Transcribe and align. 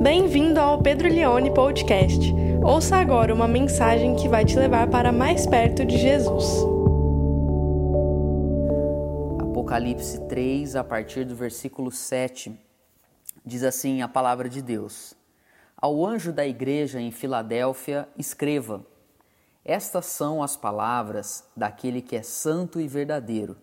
Bem-vindo 0.00 0.60
ao 0.60 0.80
Pedro 0.80 1.08
Leone 1.08 1.52
Podcast. 1.52 2.32
Ouça 2.62 2.96
agora 2.98 3.34
uma 3.34 3.48
mensagem 3.48 4.14
que 4.14 4.28
vai 4.28 4.44
te 4.44 4.56
levar 4.56 4.88
para 4.88 5.10
mais 5.10 5.44
perto 5.44 5.84
de 5.84 5.98
Jesus. 5.98 6.44
Apocalipse 9.40 10.20
3, 10.28 10.76
a 10.76 10.84
partir 10.84 11.24
do 11.24 11.34
versículo 11.34 11.90
7, 11.90 12.56
diz 13.44 13.64
assim 13.64 14.00
a 14.00 14.06
palavra 14.06 14.48
de 14.48 14.62
Deus: 14.62 15.14
Ao 15.76 16.06
anjo 16.06 16.32
da 16.32 16.46
igreja 16.46 17.00
em 17.00 17.10
Filadélfia, 17.10 18.08
escreva: 18.16 18.86
Estas 19.64 20.06
são 20.06 20.44
as 20.44 20.56
palavras 20.56 21.44
daquele 21.56 22.00
que 22.00 22.14
é 22.14 22.22
santo 22.22 22.80
e 22.80 22.86
verdadeiro, 22.86 23.56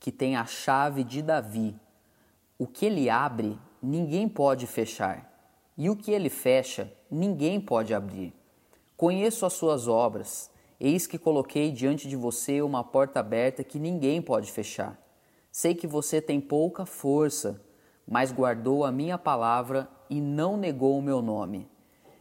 que 0.00 0.10
tem 0.10 0.36
a 0.36 0.46
chave 0.46 1.04
de 1.04 1.20
Davi. 1.20 1.76
O 2.58 2.66
que 2.66 2.86
ele 2.86 3.10
abre, 3.10 3.58
ninguém 3.82 4.26
pode 4.26 4.66
fechar 4.66 5.35
e 5.76 5.90
o 5.90 5.96
que 5.96 6.10
ele 6.10 6.30
fecha, 6.30 6.90
ninguém 7.10 7.60
pode 7.60 7.92
abrir. 7.92 8.32
Conheço 8.96 9.44
as 9.44 9.52
suas 9.52 9.86
obras, 9.86 10.50
eis 10.80 11.06
que 11.06 11.18
coloquei 11.18 11.70
diante 11.70 12.08
de 12.08 12.16
você 12.16 12.62
uma 12.62 12.82
porta 12.82 13.20
aberta 13.20 13.62
que 13.62 13.78
ninguém 13.78 14.22
pode 14.22 14.50
fechar. 14.50 14.98
Sei 15.52 15.74
que 15.74 15.86
você 15.86 16.20
tem 16.20 16.40
pouca 16.40 16.86
força, 16.86 17.60
mas 18.08 18.32
guardou 18.32 18.84
a 18.84 18.92
minha 18.92 19.18
palavra 19.18 19.86
e 20.08 20.18
não 20.20 20.56
negou 20.56 20.98
o 20.98 21.02
meu 21.02 21.20
nome. 21.20 21.68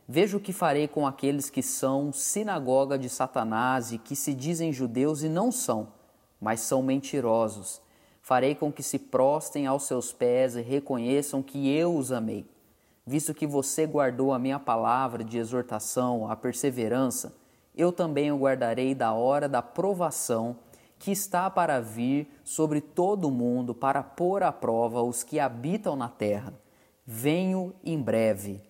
Veja 0.08 0.36
o 0.36 0.40
que 0.40 0.52
farei 0.52 0.88
com 0.88 1.08
aqueles 1.08 1.50
que 1.50 1.64
são 1.64 2.12
sinagoga 2.12 2.98
de 2.98 3.08
Satanás 3.08 3.92
e 3.92 3.98
que 3.98 4.16
se 4.16 4.34
dizem 4.34 4.74
judeus 4.74 5.24
e 5.24 5.30
não 5.30 5.52
são, 5.52 5.94
mas 6.42 6.60
são 6.60 6.84
mentirosos. 6.84 7.82
Farei 8.22 8.54
com 8.54 8.72
que 8.72 8.84
se 8.84 9.00
prostem 9.00 9.66
aos 9.66 9.84
seus 9.84 10.12
pés 10.12 10.56
e 10.56 10.62
reconheçam 10.62 11.42
que 11.42 11.70
eu 11.70 11.96
os 11.96 12.12
amei 12.12 12.46
visto 13.06 13.34
que 13.34 13.46
você 13.46 13.86
guardou 13.86 14.34
a 14.34 14.40
minha 14.40 14.60
palavra 14.60 15.24
de 15.24 15.38
exortação, 15.38 16.30
a 16.30 16.36
perseverança, 16.36 17.36
eu 17.76 17.92
também 17.92 18.32
o 18.32 18.38
guardarei 18.38 18.96
da 18.96 19.14
hora 19.14 19.48
da 19.48 19.62
provação 19.62 20.56
que 20.98 21.12
está 21.12 21.50
para 21.50 21.80
vir 21.80 22.28
sobre 22.44 22.82
todo 22.82 23.28
o 23.28 23.32
mundo 23.32 23.76
para 23.76 24.02
pôr 24.02 24.42
à 24.42 24.52
prova 24.52 25.04
os 25.04 25.24
que 25.24 25.40
habitam 25.40 25.96
na 25.96 26.10
terra. 26.10 26.54
Venho 27.06 27.74
em 27.84 28.02
breve. 28.02 28.62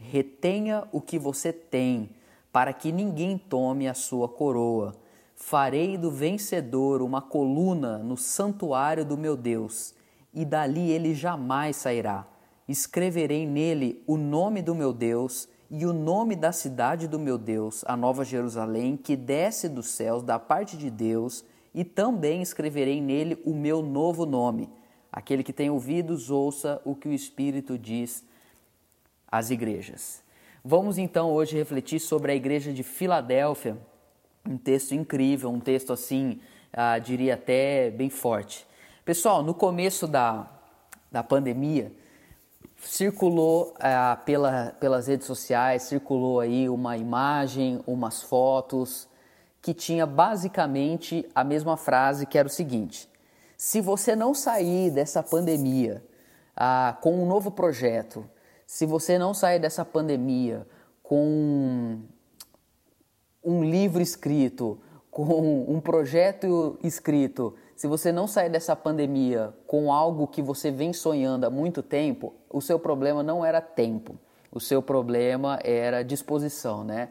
Retenha 0.00 0.84
o 0.90 1.00
que 1.00 1.18
você 1.18 1.52
tem, 1.52 2.10
para 2.50 2.72
que 2.72 2.90
ninguém 2.90 3.36
tome 3.36 3.88
a 3.88 3.94
sua 3.94 4.28
coroa. 4.28 4.94
Farei 5.36 5.98
do 5.98 6.10
vencedor 6.10 7.02
uma 7.02 7.20
coluna 7.20 7.98
no 7.98 8.16
santuário 8.16 9.04
do 9.04 9.18
meu 9.18 9.36
Deus, 9.36 9.92
e 10.32 10.44
dali 10.44 10.90
ele 10.90 11.14
jamais 11.14 11.76
sairá 11.76 12.31
escreverei 12.68 13.46
nele 13.46 14.02
o 14.06 14.16
nome 14.16 14.62
do 14.62 14.74
meu 14.74 14.92
Deus 14.92 15.48
e 15.70 15.86
o 15.86 15.92
nome 15.92 16.36
da 16.36 16.52
cidade 16.52 17.08
do 17.08 17.18
meu 17.18 17.38
Deus, 17.38 17.82
a 17.86 17.96
Nova 17.96 18.24
Jerusalém, 18.24 18.96
que 18.96 19.16
desce 19.16 19.68
dos 19.68 19.86
céus 19.88 20.22
da 20.22 20.38
parte 20.38 20.76
de 20.76 20.90
Deus, 20.90 21.44
e 21.74 21.82
também 21.82 22.42
escreverei 22.42 23.00
nele 23.00 23.40
o 23.44 23.54
meu 23.54 23.80
novo 23.80 24.26
nome. 24.26 24.68
Aquele 25.10 25.42
que 25.42 25.52
tem 25.52 25.70
ouvidos, 25.70 26.30
ouça 26.30 26.80
o 26.84 26.94
que 26.94 27.08
o 27.08 27.12
Espírito 27.12 27.78
diz 27.78 28.22
às 29.26 29.50
igrejas. 29.50 30.22
Vamos 30.62 30.98
então 30.98 31.32
hoje 31.32 31.56
refletir 31.56 31.98
sobre 31.98 32.32
a 32.32 32.34
igreja 32.34 32.72
de 32.72 32.82
Filadélfia, 32.82 33.78
um 34.46 34.58
texto 34.58 34.94
incrível, 34.94 35.50
um 35.50 35.58
texto 35.58 35.92
assim, 35.92 36.38
ah, 36.72 36.98
diria 36.98 37.34
até 37.34 37.90
bem 37.90 38.10
forte. 38.10 38.66
Pessoal, 39.04 39.42
no 39.42 39.54
começo 39.54 40.06
da, 40.06 40.50
da 41.10 41.22
pandemia, 41.22 41.92
circulou 42.82 43.74
é, 43.78 44.16
pela, 44.24 44.74
pelas 44.78 45.06
redes 45.06 45.26
sociais, 45.26 45.84
circulou 45.84 46.40
aí 46.40 46.68
uma 46.68 46.96
imagem, 46.96 47.80
umas 47.86 48.22
fotos 48.22 49.08
que 49.60 49.72
tinha 49.72 50.04
basicamente 50.04 51.28
a 51.34 51.44
mesma 51.44 51.76
frase 51.76 52.26
que 52.26 52.36
era 52.36 52.48
o 52.48 52.50
seguinte: 52.50 53.08
se 53.56 53.80
você 53.80 54.16
não 54.16 54.34
sair 54.34 54.90
dessa 54.90 55.22
pandemia 55.22 56.04
ah, 56.56 56.98
com 57.00 57.22
um 57.22 57.26
novo 57.26 57.50
projeto, 57.50 58.28
se 58.66 58.84
você 58.84 59.18
não 59.18 59.32
sair 59.32 59.60
dessa 59.60 59.84
pandemia 59.84 60.66
com 61.02 62.00
um 63.44 63.62
livro 63.62 64.02
escrito, 64.02 64.80
com 65.10 65.64
um 65.68 65.80
projeto 65.80 66.78
escrito, 66.82 67.54
se 67.82 67.88
você 67.88 68.12
não 68.12 68.28
sair 68.28 68.48
dessa 68.48 68.76
pandemia 68.76 69.52
com 69.66 69.92
algo 69.92 70.28
que 70.28 70.40
você 70.40 70.70
vem 70.70 70.92
sonhando 70.92 71.46
há 71.46 71.50
muito 71.50 71.82
tempo, 71.82 72.32
o 72.48 72.60
seu 72.60 72.78
problema 72.78 73.24
não 73.24 73.44
era 73.44 73.60
tempo, 73.60 74.16
o 74.52 74.60
seu 74.60 74.80
problema 74.80 75.58
era 75.64 76.04
disposição, 76.04 76.84
né? 76.84 77.08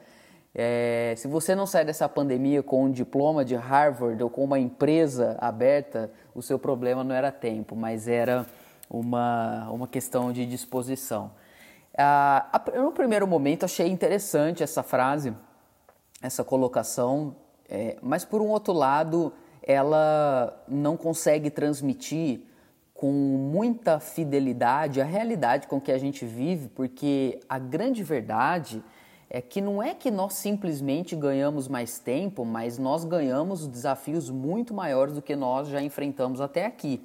É, 0.56 1.14
se 1.18 1.28
você 1.28 1.54
não 1.56 1.66
sair 1.66 1.84
dessa 1.84 2.08
pandemia 2.08 2.64
com 2.64 2.86
um 2.86 2.90
diploma 2.90 3.44
de 3.44 3.54
Harvard 3.54 4.24
ou 4.24 4.30
com 4.30 4.46
uma 4.46 4.60
empresa 4.60 5.36
aberta, 5.42 6.10
o 6.34 6.42
seu 6.42 6.58
problema 6.58 7.04
não 7.04 7.14
era 7.14 7.34
tempo, 7.34 7.76
mas 7.76 8.08
era 8.08 8.46
uma, 8.90 9.70
uma 9.72 9.90
questão 9.90 10.32
de 10.32 10.46
disposição. 10.46 11.32
Ah, 11.98 12.62
no 12.78 12.94
primeiro 12.94 13.28
momento 13.28 13.66
achei 13.66 13.90
interessante 13.90 14.64
essa 14.64 14.82
frase, 14.82 15.36
essa 16.22 16.46
colocação, 16.46 17.36
é, 17.68 17.98
mas 18.02 18.24
por 18.24 18.42
um 18.42 18.48
outro 18.48 18.72
lado 18.72 19.34
ela 19.64 20.64
não 20.68 20.98
consegue 20.98 21.50
transmitir 21.50 22.42
com 22.94 23.12
muita 23.12 24.00
fidelidade 24.00 25.02
a 25.02 25.04
realidade 25.04 25.68
com 25.68 25.82
que 25.82 25.92
a 25.92 25.98
gente 25.98 26.26
vive, 26.26 26.68
porque 26.70 27.40
a 27.50 27.58
grande 27.58 28.04
verdade 28.04 28.84
é 29.30 29.42
que 29.42 29.62
não 29.62 29.82
é 29.82 29.96
que 29.96 30.12
nós 30.12 30.34
simplesmente 30.34 31.16
ganhamos 31.16 31.68
mais 31.68 31.98
tempo, 31.98 32.44
mas 32.46 32.78
nós 32.78 33.04
ganhamos 33.04 33.68
desafios 33.68 34.30
muito 34.30 34.74
maiores 34.74 35.16
do 35.16 35.22
que 35.22 35.36
nós 35.36 35.70
já 35.70 35.82
enfrentamos 35.82 36.42
até 36.42 36.66
aqui. 36.66 37.02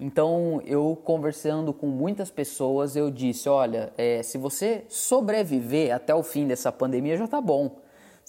Então, 0.00 0.62
eu 0.64 0.98
conversando 1.04 1.74
com 1.74 1.86
muitas 1.86 2.30
pessoas, 2.30 2.96
eu 2.96 3.10
disse: 3.10 3.48
olha, 3.48 3.92
é, 3.98 4.22
se 4.22 4.38
você 4.38 4.84
sobreviver 4.88 5.94
até 5.94 6.14
o 6.14 6.22
fim 6.22 6.46
dessa 6.46 6.72
pandemia, 6.72 7.18
já 7.18 7.26
está 7.26 7.40
bom 7.40 7.76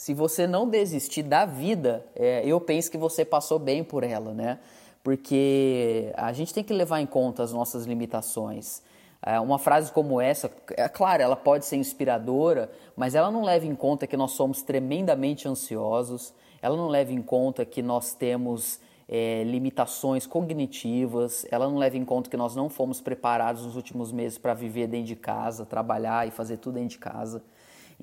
se 0.02 0.16
você 0.16 0.48
não 0.48 0.68
desistir 0.68 1.22
da 1.22 1.46
vida, 1.46 2.04
é, 2.16 2.42
eu 2.44 2.60
penso 2.60 2.90
que 2.90 2.98
você 2.98 3.24
passou 3.24 3.60
bem 3.60 3.84
por 3.84 4.04
ela, 4.04 4.34
né? 4.34 4.58
Porque 5.04 6.12
a 6.18 6.34
gente 6.34 6.52
tem 6.52 6.64
que 6.64 6.74
levar 6.74 7.02
em 7.02 7.06
conta 7.06 7.44
as 7.44 7.54
nossas 7.54 7.86
limitações. 7.86 8.82
É, 9.22 9.40
uma 9.40 9.60
frase 9.60 9.92
como 9.92 10.20
essa, 10.20 10.52
é 10.72 10.90
claro, 10.90 11.22
ela 11.22 11.36
pode 11.36 11.68
ser 11.68 11.76
inspiradora, 11.76 12.72
mas 12.96 13.14
ela 13.14 13.30
não 13.30 13.44
leva 13.44 13.68
em 13.68 13.76
conta 13.76 14.08
que 14.08 14.18
nós 14.18 14.32
somos 14.32 14.64
tremendamente 14.64 15.48
ansiosos, 15.48 16.34
ela 16.64 16.76
não 16.76 16.88
leva 16.88 17.14
em 17.14 17.22
conta 17.22 17.64
que 17.64 17.84
nós 17.84 18.16
temos 18.16 18.80
é, 19.08 19.44
limitações 19.44 20.26
cognitivas, 20.26 21.46
ela 21.52 21.70
não 21.70 21.78
leva 21.78 21.96
em 21.96 22.06
conta 22.06 22.28
que 22.28 22.38
nós 22.38 22.56
não 22.56 22.70
fomos 22.70 23.00
preparados 23.00 23.64
nos 23.68 23.76
últimos 23.76 24.12
meses 24.12 24.40
para 24.40 24.56
viver 24.56 24.88
dentro 24.88 25.06
de 25.06 25.16
casa, 25.16 25.64
trabalhar 25.64 26.28
e 26.28 26.32
fazer 26.32 26.58
tudo 26.58 26.74
dentro 26.74 26.90
de 26.90 26.98
casa. 26.98 27.44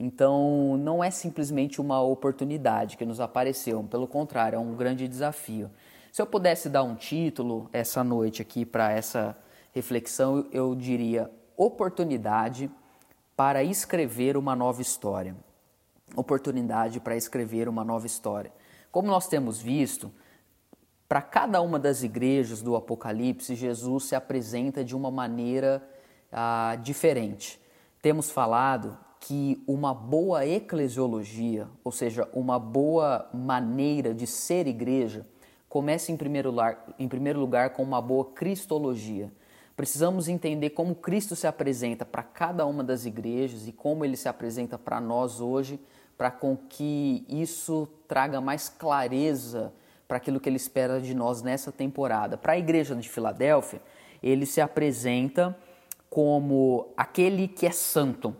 Então, 0.00 0.76
não 0.76 1.02
é 1.02 1.10
simplesmente 1.10 1.80
uma 1.80 2.00
oportunidade 2.00 2.96
que 2.96 3.04
nos 3.04 3.18
apareceu, 3.18 3.82
pelo 3.82 4.06
contrário, 4.06 4.54
é 4.54 4.58
um 4.60 4.76
grande 4.76 5.08
desafio. 5.08 5.68
Se 6.12 6.22
eu 6.22 6.26
pudesse 6.26 6.68
dar 6.68 6.84
um 6.84 6.94
título 6.94 7.68
essa 7.72 8.04
noite 8.04 8.40
aqui 8.40 8.64
para 8.64 8.92
essa 8.92 9.36
reflexão, 9.72 10.46
eu 10.52 10.72
diria 10.76 11.28
oportunidade 11.56 12.70
para 13.36 13.64
escrever 13.64 14.36
uma 14.36 14.54
nova 14.54 14.80
história. 14.80 15.34
Oportunidade 16.14 17.00
para 17.00 17.16
escrever 17.16 17.68
uma 17.68 17.84
nova 17.84 18.06
história. 18.06 18.52
Como 18.92 19.08
nós 19.08 19.26
temos 19.26 19.60
visto, 19.60 20.12
para 21.08 21.20
cada 21.20 21.60
uma 21.60 21.78
das 21.78 22.04
igrejas 22.04 22.62
do 22.62 22.76
Apocalipse, 22.76 23.56
Jesus 23.56 24.04
se 24.04 24.14
apresenta 24.14 24.84
de 24.84 24.94
uma 24.94 25.10
maneira 25.10 25.82
ah, 26.30 26.78
diferente. 26.80 27.60
Temos 28.00 28.30
falado 28.30 28.96
que 29.20 29.62
uma 29.66 29.92
boa 29.92 30.46
eclesiologia, 30.46 31.68
ou 31.82 31.92
seja, 31.92 32.28
uma 32.32 32.58
boa 32.58 33.28
maneira 33.32 34.14
de 34.14 34.26
ser 34.26 34.66
igreja, 34.66 35.26
comece 35.68 36.10
em 36.12 36.16
primeiro 36.16 36.50
lugar, 36.50 36.84
em 36.98 37.08
primeiro 37.08 37.38
lugar 37.38 37.70
com 37.70 37.82
uma 37.82 38.00
boa 38.00 38.24
cristologia. 38.26 39.30
Precisamos 39.76 40.28
entender 40.28 40.70
como 40.70 40.94
Cristo 40.94 41.36
se 41.36 41.46
apresenta 41.46 42.04
para 42.04 42.22
cada 42.22 42.66
uma 42.66 42.82
das 42.82 43.04
igrejas 43.04 43.68
e 43.68 43.72
como 43.72 44.04
ele 44.04 44.16
se 44.16 44.28
apresenta 44.28 44.76
para 44.76 45.00
nós 45.00 45.40
hoje, 45.40 45.78
para 46.16 46.30
com 46.32 46.56
que 46.56 47.24
isso 47.28 47.88
traga 48.08 48.40
mais 48.40 48.68
clareza 48.68 49.72
para 50.08 50.16
aquilo 50.16 50.40
que 50.40 50.48
ele 50.48 50.56
espera 50.56 51.00
de 51.00 51.14
nós 51.14 51.42
nessa 51.42 51.70
temporada. 51.70 52.36
Para 52.36 52.54
a 52.54 52.58
igreja 52.58 52.96
de 52.96 53.08
Filadélfia, 53.08 53.80
ele 54.22 54.46
se 54.46 54.60
apresenta 54.60 55.56
como 56.10 56.88
aquele 56.96 57.46
que 57.46 57.66
é 57.66 57.70
santo, 57.70 58.34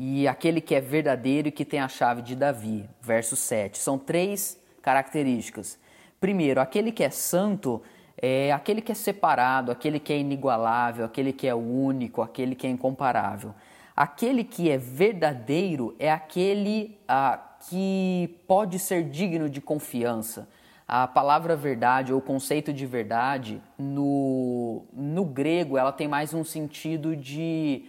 e 0.00 0.28
aquele 0.28 0.60
que 0.60 0.76
é 0.76 0.80
verdadeiro 0.80 1.48
e 1.48 1.50
que 1.50 1.64
tem 1.64 1.80
a 1.80 1.88
chave 1.88 2.22
de 2.22 2.36
Davi. 2.36 2.88
Verso 3.02 3.34
7. 3.34 3.78
São 3.78 3.98
três 3.98 4.56
características. 4.80 5.76
Primeiro, 6.20 6.60
aquele 6.60 6.92
que 6.92 7.02
é 7.02 7.10
santo 7.10 7.82
é 8.16 8.52
aquele 8.52 8.80
que 8.80 8.92
é 8.92 8.94
separado, 8.94 9.72
aquele 9.72 9.98
que 9.98 10.12
é 10.12 10.18
inigualável, 10.18 11.04
aquele 11.04 11.32
que 11.32 11.48
é 11.48 11.54
único, 11.54 12.22
aquele 12.22 12.54
que 12.54 12.64
é 12.64 12.70
incomparável. 12.70 13.52
Aquele 13.96 14.44
que 14.44 14.70
é 14.70 14.78
verdadeiro 14.78 15.96
é 15.98 16.12
aquele 16.12 16.96
ah, 17.08 17.40
que 17.68 18.36
pode 18.46 18.78
ser 18.78 19.02
digno 19.02 19.50
de 19.50 19.60
confiança. 19.60 20.48
A 20.86 21.08
palavra 21.08 21.56
verdade 21.56 22.12
ou 22.12 22.20
conceito 22.20 22.72
de 22.72 22.86
verdade 22.86 23.60
no, 23.76 24.84
no 24.92 25.24
grego 25.24 25.76
ela 25.76 25.90
tem 25.90 26.06
mais 26.06 26.32
um 26.32 26.44
sentido 26.44 27.16
de, 27.16 27.84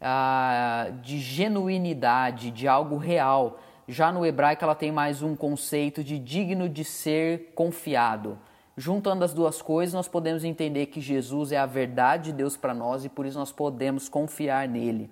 uh, 0.00 0.92
de 1.00 1.18
genuinidade, 1.18 2.50
de 2.50 2.66
algo 2.66 2.96
real. 2.96 3.58
Já 3.86 4.12
no 4.12 4.24
hebraico 4.24 4.64
ela 4.64 4.74
tem 4.74 4.92
mais 4.92 5.22
um 5.22 5.34
conceito 5.34 6.04
de 6.04 6.18
digno 6.18 6.68
de 6.68 6.84
ser 6.84 7.52
confiado. 7.54 8.38
Juntando 8.76 9.24
as 9.24 9.34
duas 9.34 9.60
coisas, 9.60 9.92
nós 9.92 10.06
podemos 10.06 10.44
entender 10.44 10.86
que 10.86 11.00
Jesus 11.00 11.50
é 11.50 11.56
a 11.56 11.66
verdade 11.66 12.26
de 12.26 12.32
Deus 12.34 12.56
para 12.56 12.72
nós 12.72 13.04
e 13.04 13.08
por 13.08 13.26
isso 13.26 13.38
nós 13.38 13.50
podemos 13.50 14.08
confiar 14.08 14.68
nele. 14.68 15.10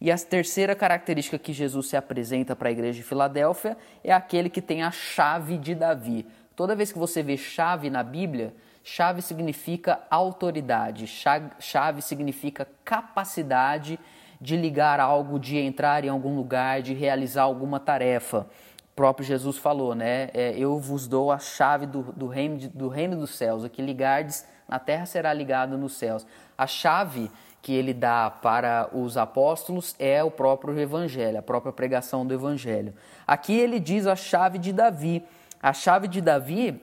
E 0.00 0.10
a 0.10 0.16
terceira 0.16 0.74
característica 0.74 1.38
que 1.38 1.52
Jesus 1.52 1.88
se 1.88 1.96
apresenta 1.96 2.54
para 2.54 2.68
a 2.68 2.72
igreja 2.72 2.98
de 2.98 3.02
Filadélfia 3.02 3.76
é 4.02 4.12
aquele 4.12 4.48
que 4.48 4.62
tem 4.62 4.82
a 4.82 4.90
chave 4.90 5.58
de 5.58 5.74
Davi. 5.74 6.26
Toda 6.54 6.76
vez 6.76 6.92
que 6.92 6.98
você 6.98 7.22
vê 7.22 7.36
chave 7.36 7.90
na 7.90 8.02
Bíblia, 8.02 8.54
chave 8.82 9.20
significa 9.20 10.00
autoridade, 10.08 11.06
chave 11.06 12.00
significa 12.00 12.66
capacidade 12.84 13.98
de 14.40 14.56
ligar 14.56 14.98
algo, 14.98 15.38
de 15.38 15.58
entrar 15.58 16.04
em 16.04 16.08
algum 16.08 16.34
lugar, 16.34 16.80
de 16.80 16.94
realizar 16.94 17.42
alguma 17.42 17.78
tarefa. 17.78 18.46
O 18.92 18.96
próprio 18.96 19.26
Jesus 19.26 19.58
falou, 19.58 19.94
né? 19.94 20.30
É, 20.32 20.54
eu 20.56 20.78
vos 20.78 21.06
dou 21.06 21.30
a 21.30 21.38
chave 21.38 21.86
do, 21.86 22.02
do, 22.02 22.26
reino, 22.26 22.58
do 22.74 22.88
reino 22.88 23.16
dos 23.16 23.30
céus. 23.30 23.64
O 23.64 23.68
que 23.68 23.82
ligardes 23.82 24.46
na 24.68 24.78
terra 24.78 25.06
será 25.06 25.32
ligado 25.32 25.76
nos 25.76 25.92
céus. 25.94 26.26
A 26.56 26.66
chave 26.66 27.30
que 27.62 27.72
ele 27.74 27.92
dá 27.92 28.30
para 28.30 28.88
os 28.92 29.16
apóstolos 29.16 29.94
é 29.98 30.24
o 30.24 30.30
próprio 30.30 30.78
evangelho, 30.78 31.38
a 31.38 31.42
própria 31.42 31.72
pregação 31.72 32.26
do 32.26 32.32
evangelho. 32.32 32.94
Aqui 33.26 33.52
ele 33.52 33.78
diz 33.78 34.06
a 34.06 34.16
chave 34.16 34.58
de 34.58 34.72
Davi. 34.72 35.22
A 35.62 35.74
chave 35.74 36.08
de 36.08 36.22
Davi 36.22 36.80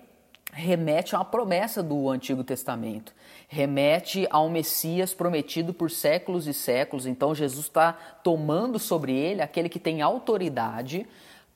remete 0.54 1.16
a 1.16 1.20
uma 1.20 1.26
promessa 1.26 1.84
do 1.84 2.10
Antigo 2.10 2.44
Testamento, 2.44 3.14
remete 3.48 4.28
a 4.30 4.42
um 4.42 4.50
Messias 4.50 5.14
prometido 5.14 5.74
por 5.74 5.92
séculos 5.92 6.48
e 6.48 6.54
séculos. 6.54 7.06
Então 7.06 7.36
Jesus 7.36 7.66
está 7.66 7.94
tomando 8.24 8.80
sobre 8.80 9.14
ele 9.14 9.42
aquele 9.42 9.70
que 9.70 9.80
tem 9.80 10.02
autoridade 10.02 11.06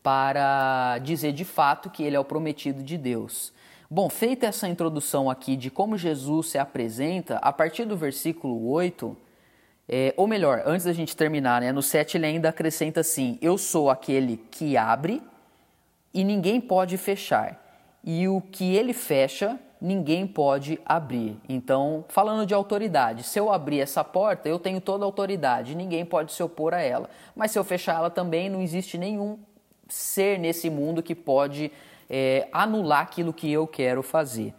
para 0.04 0.98
dizer 1.00 1.32
de 1.32 1.46
fato 1.46 1.90
que 1.90 2.04
ele 2.04 2.16
é 2.16 2.20
o 2.20 2.26
prometido 2.26 2.84
de 2.84 2.98
Deus. 2.98 3.54
Bom, 3.90 4.10
feita 4.10 4.48
essa 4.48 4.68
introdução 4.68 5.30
aqui 5.30 5.56
de 5.56 5.70
como 5.70 5.98
Jesus 5.98 6.52
se 6.52 6.58
apresenta, 6.58 7.38
a 7.38 7.52
partir 7.52 7.84
do 7.86 7.98
versículo 7.98 8.70
8, 8.70 9.18
é, 9.88 10.14
ou 10.16 10.28
melhor, 10.28 10.64
antes 10.66 10.86
da 10.86 10.94
gente 10.94 11.16
terminar, 11.16 11.60
né, 11.60 11.74
no 11.74 11.82
7 11.82 12.18
ele 12.18 12.26
ainda 12.26 12.48
acrescenta 12.48 13.02
assim: 13.02 13.38
Eu 13.42 13.58
sou 13.58 13.90
aquele 13.90 14.38
que 14.50 14.78
abre 14.78 15.22
e 16.14 16.24
ninguém 16.24 16.62
pode 16.62 16.98
fechar. 16.98 17.61
E 18.04 18.28
o 18.28 18.42
que 18.42 18.76
ele 18.76 18.94
fecha, 18.94 19.60
ninguém 19.80 20.28
pode 20.28 20.80
abrir. 20.86 21.38
Então, 21.48 22.06
falando 22.08 22.46
de 22.46 22.54
autoridade, 22.54 23.24
se 23.24 23.40
eu 23.40 23.52
abrir 23.52 23.80
essa 23.80 24.04
porta, 24.04 24.48
eu 24.48 24.60
tenho 24.60 24.80
toda 24.80 25.04
a 25.04 25.08
autoridade, 25.08 25.76
ninguém 25.76 26.06
pode 26.06 26.32
se 26.34 26.42
opor 26.44 26.74
a 26.74 26.82
ela. 26.82 27.10
Mas 27.36 27.52
se 27.52 27.60
eu 27.60 27.64
fechar 27.64 27.96
ela 27.96 28.10
também, 28.10 28.50
não 28.50 28.62
existe 28.62 28.98
nenhum 28.98 29.40
ser 29.88 30.40
nesse 30.40 30.70
mundo 30.70 31.04
que 31.04 31.14
pode 31.14 31.72
é, 32.10 32.48
anular 32.52 33.02
aquilo 33.02 33.34
que 33.34 33.52
eu 33.52 33.68
quero 33.68 34.02
fazer. 34.04 34.54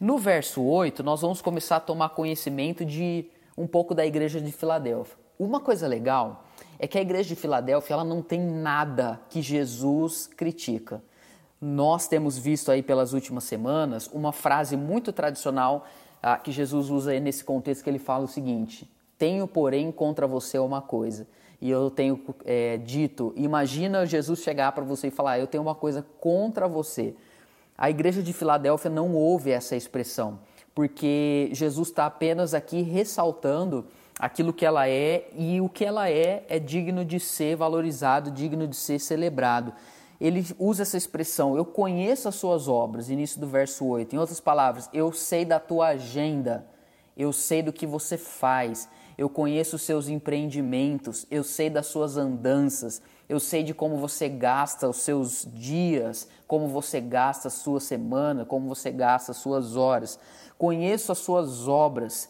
No 0.00 0.16
verso 0.16 0.62
8, 0.62 1.02
nós 1.02 1.22
vamos 1.22 1.42
começar 1.42 1.76
a 1.76 1.80
tomar 1.80 2.10
conhecimento 2.10 2.84
de 2.84 3.26
um 3.56 3.66
pouco 3.66 3.94
da 3.94 4.06
igreja 4.06 4.40
de 4.40 4.52
Filadélfia. 4.52 5.16
Uma 5.38 5.60
coisa 5.60 5.88
legal 5.88 6.44
é 6.78 6.86
que 6.86 6.96
a 6.96 7.00
igreja 7.00 7.28
de 7.30 7.36
Filadélfia 7.36 7.94
ela 7.94 8.04
não 8.04 8.22
tem 8.22 8.40
nada 8.40 9.20
que 9.28 9.42
Jesus 9.42 10.26
critica. 10.26 11.02
Nós 11.60 12.06
temos 12.06 12.38
visto 12.38 12.70
aí 12.70 12.82
pelas 12.82 13.12
últimas 13.12 13.44
semanas 13.44 14.08
uma 14.12 14.32
frase 14.32 14.76
muito 14.76 15.12
tradicional 15.12 15.86
ah, 16.22 16.36
que 16.36 16.52
Jesus 16.52 16.90
usa 16.90 17.18
nesse 17.18 17.44
contexto 17.44 17.82
que 17.82 17.90
ele 17.90 17.98
fala 17.98 18.24
o 18.24 18.28
seguinte: 18.28 18.88
Tenho, 19.18 19.46
porém, 19.46 19.90
contra 19.90 20.26
você 20.26 20.58
uma 20.58 20.80
coisa. 20.80 21.26
E 21.60 21.70
eu 21.70 21.90
tenho 21.90 22.20
é, 22.44 22.76
dito: 22.76 23.32
imagina 23.36 24.06
Jesus 24.06 24.40
chegar 24.40 24.72
para 24.72 24.84
você 24.84 25.08
e 25.08 25.10
falar, 25.10 25.38
eu 25.38 25.46
tenho 25.46 25.62
uma 25.62 25.74
coisa 25.74 26.06
contra 26.20 26.68
você. 26.68 27.14
A 27.76 27.90
igreja 27.90 28.22
de 28.22 28.32
Filadélfia 28.32 28.90
não 28.90 29.14
ouve 29.14 29.50
essa 29.50 29.76
expressão, 29.76 30.40
porque 30.74 31.48
Jesus 31.52 31.88
está 31.88 32.06
apenas 32.06 32.54
aqui 32.54 32.82
ressaltando 32.82 33.86
aquilo 34.18 34.52
que 34.52 34.66
ela 34.66 34.88
é 34.88 35.28
e 35.36 35.60
o 35.60 35.68
que 35.68 35.84
ela 35.84 36.10
é 36.10 36.44
é 36.48 36.58
digno 36.58 37.04
de 37.04 37.20
ser 37.20 37.56
valorizado, 37.56 38.30
digno 38.30 38.66
de 38.66 38.76
ser 38.76 38.98
celebrado. 38.98 39.72
Ele 40.20 40.44
usa 40.58 40.82
essa 40.82 40.96
expressão, 40.96 41.56
eu 41.56 41.64
conheço 41.64 42.28
as 42.28 42.34
suas 42.34 42.66
obras, 42.66 43.08
início 43.08 43.40
do 43.40 43.46
verso 43.46 43.86
8. 43.86 44.14
Em 44.14 44.18
outras 44.18 44.40
palavras, 44.40 44.88
eu 44.92 45.12
sei 45.12 45.44
da 45.44 45.60
tua 45.60 45.88
agenda, 45.88 46.66
eu 47.16 47.32
sei 47.32 47.62
do 47.62 47.72
que 47.72 47.86
você 47.86 48.16
faz, 48.16 48.88
eu 49.16 49.28
conheço 49.28 49.76
os 49.76 49.82
seus 49.82 50.08
empreendimentos, 50.08 51.26
eu 51.30 51.44
sei 51.44 51.70
das 51.70 51.86
suas 51.86 52.16
andanças, 52.16 53.00
eu 53.28 53.38
sei 53.38 53.62
de 53.62 53.72
como 53.72 53.96
você 53.96 54.28
gasta 54.28 54.88
os 54.88 54.98
seus 54.98 55.46
dias, 55.52 56.28
como 56.46 56.66
você 56.66 57.00
gasta 57.00 57.48
a 57.48 57.50
sua 57.50 57.78
semana, 57.78 58.44
como 58.44 58.68
você 58.68 58.90
gasta 58.90 59.32
as 59.32 59.38
suas 59.38 59.76
horas. 59.76 60.18
Conheço 60.56 61.12
as 61.12 61.18
suas 61.18 61.68
obras 61.68 62.28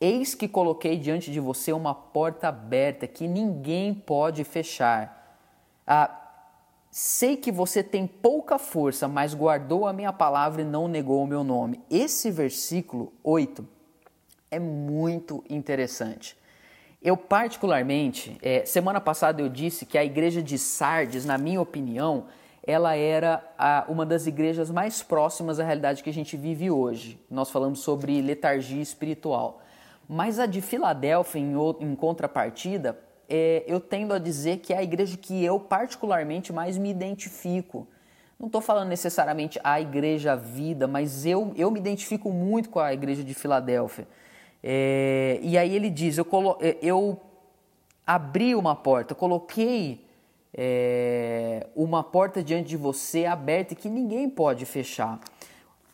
Eis 0.00 0.32
que 0.32 0.46
coloquei 0.46 0.96
diante 0.96 1.32
de 1.32 1.40
você 1.40 1.72
uma 1.72 1.92
porta 1.92 2.48
aberta 2.48 3.06
que 3.08 3.26
ninguém 3.26 3.92
pode 3.92 4.44
fechar. 4.44 5.36
Ah, 5.84 6.27
sei 6.98 7.36
que 7.36 7.52
você 7.52 7.80
tem 7.80 8.08
pouca 8.08 8.58
força, 8.58 9.06
mas 9.06 9.32
guardou 9.32 9.86
a 9.86 9.92
minha 9.92 10.12
palavra 10.12 10.62
e 10.62 10.64
não 10.64 10.88
negou 10.88 11.22
o 11.22 11.28
meu 11.28 11.44
nome. 11.44 11.80
Esse 11.88 12.28
versículo 12.28 13.12
8 13.22 13.64
é 14.50 14.58
muito 14.58 15.44
interessante. 15.48 16.36
Eu, 17.00 17.16
particularmente, 17.16 18.36
é, 18.42 18.64
semana 18.66 19.00
passada 19.00 19.40
eu 19.40 19.48
disse 19.48 19.86
que 19.86 19.96
a 19.96 20.04
igreja 20.04 20.42
de 20.42 20.58
Sardes, 20.58 21.24
na 21.24 21.38
minha 21.38 21.60
opinião, 21.60 22.26
ela 22.66 22.96
era 22.96 23.48
a, 23.56 23.84
uma 23.88 24.04
das 24.04 24.26
igrejas 24.26 24.68
mais 24.68 25.00
próximas 25.00 25.60
à 25.60 25.64
realidade 25.64 26.02
que 26.02 26.10
a 26.10 26.12
gente 26.12 26.36
vive 26.36 26.68
hoje. 26.68 27.16
Nós 27.30 27.48
falamos 27.48 27.78
sobre 27.78 28.20
letargia 28.20 28.82
espiritual. 28.82 29.62
Mas 30.08 30.40
a 30.40 30.46
de 30.46 30.60
Filadélfia, 30.60 31.38
em, 31.38 31.54
em 31.78 31.94
contrapartida, 31.94 32.98
é, 33.28 33.62
eu 33.66 33.78
tendo 33.80 34.14
a 34.14 34.18
dizer 34.18 34.58
que 34.58 34.72
é 34.72 34.78
a 34.78 34.82
igreja 34.82 35.16
que 35.16 35.44
eu 35.44 35.60
particularmente 35.60 36.52
mais 36.52 36.78
me 36.78 36.90
identifico. 36.90 37.86
Não 38.38 38.46
estou 38.46 38.60
falando 38.60 38.88
necessariamente 38.88 39.60
a 39.62 39.80
igreja 39.80 40.36
vida, 40.36 40.86
mas 40.86 41.26
eu, 41.26 41.52
eu 41.56 41.70
me 41.70 41.78
identifico 41.80 42.30
muito 42.30 42.70
com 42.70 42.78
a 42.78 42.92
igreja 42.92 43.22
de 43.24 43.34
Filadélfia. 43.34 44.06
É, 44.62 45.38
e 45.42 45.58
aí 45.58 45.74
ele 45.74 45.90
diz: 45.90 46.16
eu, 46.16 46.24
colo, 46.24 46.56
é, 46.60 46.76
eu 46.80 47.20
abri 48.06 48.54
uma 48.54 48.74
porta, 48.74 49.14
coloquei 49.14 50.06
é, 50.54 51.66
uma 51.76 52.02
porta 52.02 52.42
diante 52.42 52.68
de 52.68 52.76
você 52.76 53.26
aberta 53.26 53.74
que 53.74 53.88
ninguém 53.88 54.30
pode 54.30 54.64
fechar. 54.64 55.20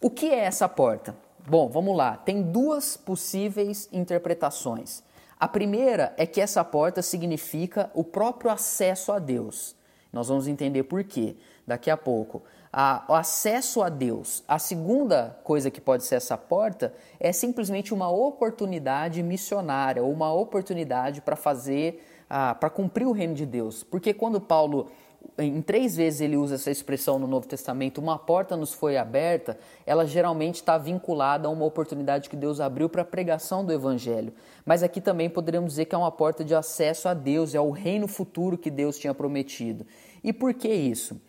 O 0.00 0.10
que 0.10 0.26
é 0.26 0.40
essa 0.40 0.68
porta? 0.68 1.16
Bom, 1.46 1.68
vamos 1.68 1.96
lá. 1.96 2.16
Tem 2.16 2.42
duas 2.42 2.96
possíveis 2.96 3.88
interpretações. 3.92 5.02
A 5.44 5.48
primeira 5.48 6.14
é 6.16 6.24
que 6.24 6.40
essa 6.40 6.64
porta 6.64 7.02
significa 7.02 7.90
o 7.92 8.02
próprio 8.02 8.50
acesso 8.50 9.12
a 9.12 9.18
Deus. 9.18 9.76
Nós 10.10 10.28
vamos 10.28 10.48
entender 10.48 10.84
por 10.84 11.04
quê 11.04 11.36
daqui 11.66 11.90
a 11.90 11.98
pouco. 11.98 12.42
o 13.06 13.12
acesso 13.12 13.82
a 13.82 13.90
Deus. 13.90 14.42
A 14.48 14.58
segunda 14.58 15.38
coisa 15.44 15.70
que 15.70 15.82
pode 15.82 16.06
ser 16.06 16.14
essa 16.14 16.38
porta 16.38 16.94
é 17.20 17.30
simplesmente 17.30 17.92
uma 17.92 18.08
oportunidade 18.10 19.22
missionária, 19.22 20.02
ou 20.02 20.10
uma 20.10 20.32
oportunidade 20.32 21.20
para 21.20 21.36
fazer, 21.36 22.02
para 22.26 22.70
cumprir 22.70 23.06
o 23.06 23.12
reino 23.12 23.34
de 23.34 23.44
Deus. 23.44 23.84
Porque 23.84 24.14
quando 24.14 24.40
Paulo 24.40 24.86
em 25.38 25.60
três 25.60 25.96
vezes 25.96 26.20
ele 26.20 26.36
usa 26.36 26.54
essa 26.54 26.70
expressão 26.70 27.18
no 27.18 27.26
Novo 27.26 27.46
Testamento, 27.46 28.00
uma 28.00 28.18
porta 28.18 28.56
nos 28.56 28.72
foi 28.72 28.96
aberta, 28.96 29.58
ela 29.84 30.06
geralmente 30.06 30.56
está 30.56 30.78
vinculada 30.78 31.48
a 31.48 31.50
uma 31.50 31.64
oportunidade 31.64 32.30
que 32.30 32.36
Deus 32.36 32.60
abriu 32.60 32.88
para 32.88 33.02
a 33.02 33.04
pregação 33.04 33.64
do 33.64 33.72
Evangelho. 33.72 34.32
Mas 34.64 34.82
aqui 34.82 35.00
também 35.00 35.28
poderíamos 35.28 35.70
dizer 35.70 35.86
que 35.86 35.94
é 35.94 35.98
uma 35.98 36.12
porta 36.12 36.44
de 36.44 36.54
acesso 36.54 37.08
a 37.08 37.14
Deus, 37.14 37.54
é 37.54 37.60
o 37.60 37.70
reino 37.70 38.06
futuro 38.06 38.56
que 38.56 38.70
Deus 38.70 38.98
tinha 38.98 39.12
prometido. 39.12 39.86
E 40.22 40.32
por 40.32 40.54
que 40.54 40.68
isso? 40.68 41.20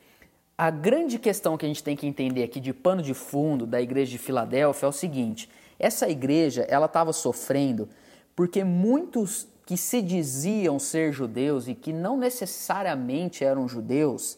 A 0.58 0.70
grande 0.70 1.20
questão 1.20 1.58
que 1.58 1.66
a 1.66 1.68
gente 1.68 1.84
tem 1.84 1.96
que 1.96 2.08
entender 2.08 2.44
aqui 2.44 2.60
de 2.60 2.74
pano 2.74 3.02
de 3.02 3.14
fundo 3.14 3.66
da 3.66 3.82
igreja 3.82 4.12
de 4.12 4.18
Filadélfia 4.18 4.86
é 4.86 4.90
o 4.90 4.94
seguinte: 4.94 5.50
essa 5.78 6.08
igreja 6.08 6.66
ela 6.70 6.86
estava 6.86 7.12
sofrendo 7.12 7.90
porque 8.36 8.64
muitos 8.64 9.48
que 9.66 9.76
se 9.76 10.02
diziam 10.02 10.78
ser 10.78 11.12
judeus 11.12 11.68
e 11.68 11.74
que 11.74 11.92
não 11.92 12.16
necessariamente 12.18 13.44
eram 13.44 13.68
judeus, 13.68 14.38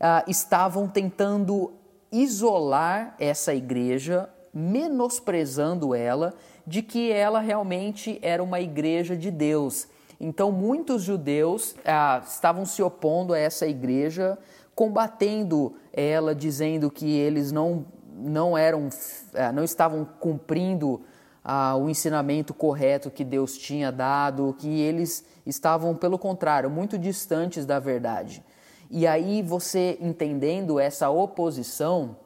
ah, 0.00 0.24
estavam 0.26 0.88
tentando 0.88 1.72
isolar 2.10 3.14
essa 3.18 3.54
igreja, 3.54 4.28
menosprezando 4.52 5.94
ela 5.94 6.34
de 6.66 6.82
que 6.82 7.10
ela 7.12 7.40
realmente 7.40 8.18
era 8.22 8.42
uma 8.42 8.60
igreja 8.60 9.16
de 9.16 9.30
Deus. 9.30 9.86
Então, 10.20 10.50
muitos 10.50 11.02
judeus 11.02 11.74
ah, 11.84 12.22
estavam 12.26 12.64
se 12.64 12.82
opondo 12.82 13.32
a 13.32 13.38
essa 13.38 13.66
igreja, 13.66 14.36
combatendo 14.74 15.74
ela, 15.92 16.34
dizendo 16.34 16.90
que 16.90 17.10
eles 17.10 17.52
não, 17.52 17.84
não 18.16 18.58
eram, 18.58 18.88
ah, 19.34 19.52
não 19.52 19.62
estavam 19.62 20.04
cumprindo 20.18 21.02
ah, 21.44 21.76
o 21.76 21.90
ensinamento 21.90 22.54
correto 22.54 23.10
que 23.10 23.22
Deus 23.22 23.58
tinha 23.58 23.92
dado, 23.92 24.56
que 24.58 24.80
eles 24.80 25.24
estavam, 25.44 25.94
pelo 25.94 26.18
contrário, 26.18 26.70
muito 26.70 26.96
distantes 26.96 27.66
da 27.66 27.78
verdade. 27.78 28.42
E 28.90 29.06
aí, 29.06 29.42
você 29.42 29.98
entendendo 30.00 30.80
essa 30.80 31.10
oposição, 31.10 32.16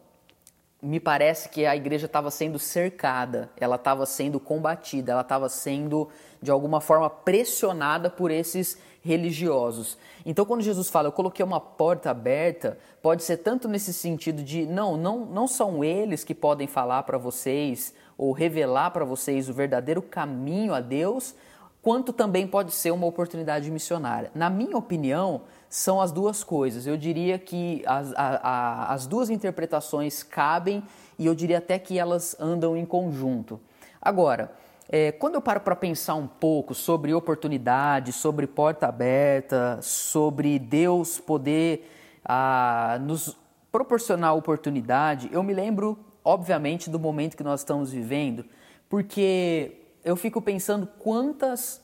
me 0.80 1.00
parece 1.00 1.48
que 1.48 1.66
a 1.66 1.74
igreja 1.74 2.06
estava 2.06 2.30
sendo 2.30 2.58
cercada, 2.58 3.50
ela 3.56 3.74
estava 3.74 4.06
sendo 4.06 4.38
combatida, 4.38 5.10
ela 5.10 5.22
estava 5.22 5.48
sendo 5.48 6.08
de 6.40 6.52
alguma 6.52 6.80
forma 6.80 7.10
pressionada 7.10 8.08
por 8.08 8.30
esses 8.30 8.78
religiosos. 9.02 9.98
Então, 10.24 10.44
quando 10.44 10.62
Jesus 10.62 10.88
fala, 10.88 11.08
eu 11.08 11.12
coloquei 11.12 11.44
uma 11.44 11.60
porta 11.60 12.10
aberta, 12.10 12.78
pode 13.02 13.24
ser 13.24 13.38
tanto 13.38 13.66
nesse 13.66 13.92
sentido 13.92 14.42
de 14.42 14.66
não, 14.66 14.96
não, 14.96 15.24
não 15.26 15.48
são 15.48 15.82
eles 15.82 16.22
que 16.22 16.34
podem 16.34 16.68
falar 16.68 17.02
para 17.02 17.18
vocês 17.18 17.92
ou 18.18 18.32
revelar 18.32 18.90
para 18.90 19.04
vocês 19.04 19.48
o 19.48 19.54
verdadeiro 19.54 20.02
caminho 20.02 20.74
a 20.74 20.80
Deus, 20.80 21.34
quanto 21.80 22.12
também 22.12 22.46
pode 22.46 22.72
ser 22.72 22.90
uma 22.90 23.06
oportunidade 23.06 23.70
missionária. 23.70 24.30
Na 24.34 24.50
minha 24.50 24.76
opinião, 24.76 25.42
são 25.70 26.00
as 26.00 26.10
duas 26.10 26.42
coisas. 26.42 26.86
Eu 26.86 26.96
diria 26.96 27.38
que 27.38 27.82
as, 27.86 28.12
a, 28.12 28.16
a, 28.16 28.92
as 28.92 29.06
duas 29.06 29.30
interpretações 29.30 30.22
cabem 30.22 30.82
e 31.18 31.26
eu 31.26 31.34
diria 31.34 31.58
até 31.58 31.78
que 31.78 31.98
elas 31.98 32.36
andam 32.40 32.76
em 32.76 32.84
conjunto. 32.84 33.60
Agora, 34.02 34.52
é, 34.88 35.12
quando 35.12 35.34
eu 35.34 35.42
paro 35.42 35.60
para 35.60 35.76
pensar 35.76 36.14
um 36.14 36.26
pouco 36.26 36.74
sobre 36.74 37.12
oportunidade, 37.12 38.12
sobre 38.12 38.46
porta 38.46 38.86
aberta, 38.88 39.78
sobre 39.82 40.58
Deus 40.58 41.20
poder 41.20 41.90
ah, 42.24 42.98
nos 43.02 43.36
proporcionar 43.70 44.34
oportunidade, 44.34 45.28
eu 45.30 45.42
me 45.42 45.52
lembro, 45.52 45.98
obviamente, 46.28 46.90
do 46.90 46.98
momento 46.98 47.38
que 47.38 47.42
nós 47.42 47.60
estamos 47.60 47.90
vivendo, 47.90 48.44
porque 48.86 49.80
eu 50.04 50.14
fico 50.14 50.42
pensando 50.42 50.86
quantas 50.98 51.80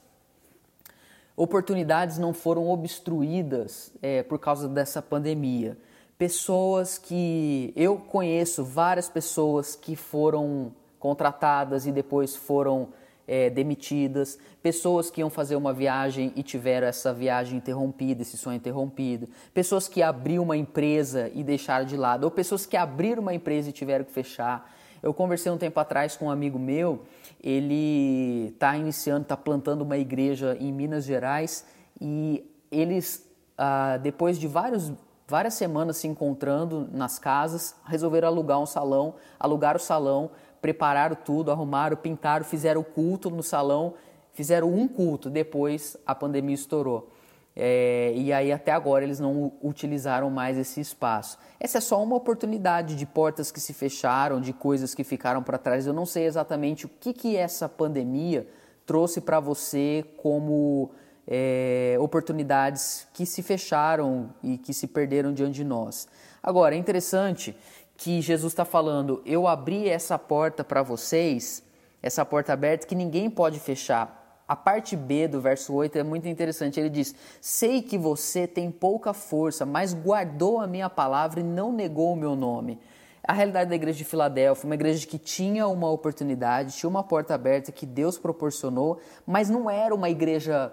oportunidades 1.34 2.18
não 2.18 2.34
foram 2.34 2.68
obstruídas 2.68 3.90
é, 4.02 4.22
por 4.22 4.38
causa 4.38 4.68
dessa 4.68 5.00
pandemia. 5.00 5.78
Pessoas 6.18 6.98
que 6.98 7.72
eu 7.74 7.96
conheço, 7.96 8.62
várias 8.62 9.08
pessoas 9.08 9.74
que 9.74 9.96
foram 9.96 10.74
contratadas 10.98 11.86
e 11.86 11.90
depois 11.90 12.36
foram 12.36 12.90
é, 13.26 13.48
demitidas, 13.50 14.38
pessoas 14.62 15.10
que 15.10 15.20
iam 15.20 15.30
fazer 15.30 15.56
uma 15.56 15.72
viagem 15.72 16.32
e 16.36 16.42
tiveram 16.42 16.86
essa 16.86 17.12
viagem 17.12 17.58
interrompida, 17.58 18.22
esse 18.22 18.36
sonho 18.36 18.56
interrompido, 18.56 19.28
pessoas 19.52 19.88
que 19.88 20.02
abriram 20.02 20.42
uma 20.42 20.56
empresa 20.56 21.30
e 21.34 21.42
deixaram 21.42 21.86
de 21.86 21.96
lado, 21.96 22.24
ou 22.24 22.30
pessoas 22.30 22.66
que 22.66 22.76
abriram 22.76 23.22
uma 23.22 23.34
empresa 23.34 23.70
e 23.70 23.72
tiveram 23.72 24.04
que 24.04 24.12
fechar. 24.12 24.70
Eu 25.02 25.12
conversei 25.12 25.52
um 25.52 25.58
tempo 25.58 25.78
atrás 25.78 26.16
com 26.16 26.26
um 26.26 26.30
amigo 26.30 26.58
meu, 26.58 27.02
ele 27.42 28.48
está 28.54 28.76
iniciando, 28.76 29.22
está 29.22 29.36
plantando 29.36 29.82
uma 29.82 29.98
igreja 29.98 30.56
em 30.58 30.72
Minas 30.72 31.04
Gerais 31.04 31.66
e 32.00 32.42
eles, 32.70 33.28
ah, 33.58 33.98
depois 33.98 34.38
de 34.38 34.48
vários, 34.48 34.90
várias 35.28 35.54
semanas 35.54 35.98
se 35.98 36.08
encontrando 36.08 36.88
nas 36.90 37.18
casas, 37.18 37.76
resolveram 37.84 38.28
alugar 38.28 38.58
um 38.58 38.66
salão, 38.66 39.14
alugar 39.38 39.76
o 39.76 39.78
salão, 39.78 40.30
prepararam 40.64 41.14
tudo, 41.14 41.50
arrumaram, 41.50 41.94
pintaram, 41.94 42.42
fizeram 42.42 42.80
o 42.80 42.84
culto 42.84 43.28
no 43.28 43.42
salão, 43.42 43.92
fizeram 44.32 44.72
um 44.72 44.88
culto, 44.88 45.28
depois 45.28 45.94
a 46.06 46.14
pandemia 46.14 46.54
estourou. 46.54 47.10
É, 47.54 48.14
e 48.16 48.32
aí 48.32 48.50
até 48.50 48.72
agora 48.72 49.04
eles 49.04 49.20
não 49.20 49.52
utilizaram 49.62 50.30
mais 50.30 50.56
esse 50.56 50.80
espaço. 50.80 51.38
Essa 51.60 51.76
é 51.76 51.80
só 51.82 52.02
uma 52.02 52.16
oportunidade 52.16 52.96
de 52.96 53.04
portas 53.04 53.52
que 53.52 53.60
se 53.60 53.74
fecharam, 53.74 54.40
de 54.40 54.54
coisas 54.54 54.94
que 54.94 55.04
ficaram 55.04 55.42
para 55.42 55.58
trás. 55.58 55.86
Eu 55.86 55.92
não 55.92 56.06
sei 56.06 56.24
exatamente 56.24 56.86
o 56.86 56.88
que, 56.88 57.12
que 57.12 57.36
essa 57.36 57.68
pandemia 57.68 58.48
trouxe 58.86 59.20
para 59.20 59.40
você 59.40 60.02
como 60.16 60.92
é, 61.28 61.98
oportunidades 62.00 63.06
que 63.12 63.26
se 63.26 63.42
fecharam 63.42 64.30
e 64.42 64.56
que 64.56 64.72
se 64.72 64.86
perderam 64.86 65.34
diante 65.34 65.56
de 65.56 65.64
nós. 65.64 66.08
Agora, 66.42 66.74
é 66.74 66.78
interessante 66.78 67.54
que 67.96 68.20
Jesus 68.20 68.52
está 68.52 68.64
falando: 68.64 69.22
eu 69.24 69.46
abri 69.46 69.88
essa 69.88 70.18
porta 70.18 70.62
para 70.62 70.82
vocês, 70.82 71.62
essa 72.02 72.24
porta 72.24 72.52
aberta 72.52 72.86
que 72.86 72.94
ninguém 72.94 73.30
pode 73.30 73.58
fechar 73.58 74.24
a 74.46 74.54
parte 74.54 74.94
B 74.94 75.26
do 75.26 75.40
verso 75.40 75.72
8 75.72 75.98
é 75.98 76.02
muito 76.02 76.28
interessante. 76.28 76.78
Ele 76.78 76.90
diz: 76.90 77.14
Sei 77.40 77.80
que 77.80 77.96
você 77.96 78.46
tem 78.46 78.70
pouca 78.70 79.12
força, 79.12 79.64
mas 79.64 79.94
guardou 79.94 80.60
a 80.60 80.66
minha 80.66 80.90
palavra 80.90 81.40
e 81.40 81.42
não 81.42 81.72
negou 81.72 82.12
o 82.12 82.16
meu 82.16 82.36
nome. 82.36 82.78
A 83.26 83.32
realidade 83.32 83.70
da 83.70 83.76
igreja 83.76 83.98
de 83.98 84.04
Filadélfia, 84.04 84.66
uma 84.66 84.74
igreja 84.74 85.06
que 85.06 85.18
tinha 85.18 85.66
uma 85.66 85.90
oportunidade, 85.90 86.76
tinha 86.76 86.90
uma 86.90 87.02
porta 87.02 87.34
aberta 87.34 87.72
que 87.72 87.86
Deus 87.86 88.18
proporcionou, 88.18 89.00
mas 89.26 89.48
não 89.48 89.70
era 89.70 89.94
uma 89.94 90.10
igreja. 90.10 90.70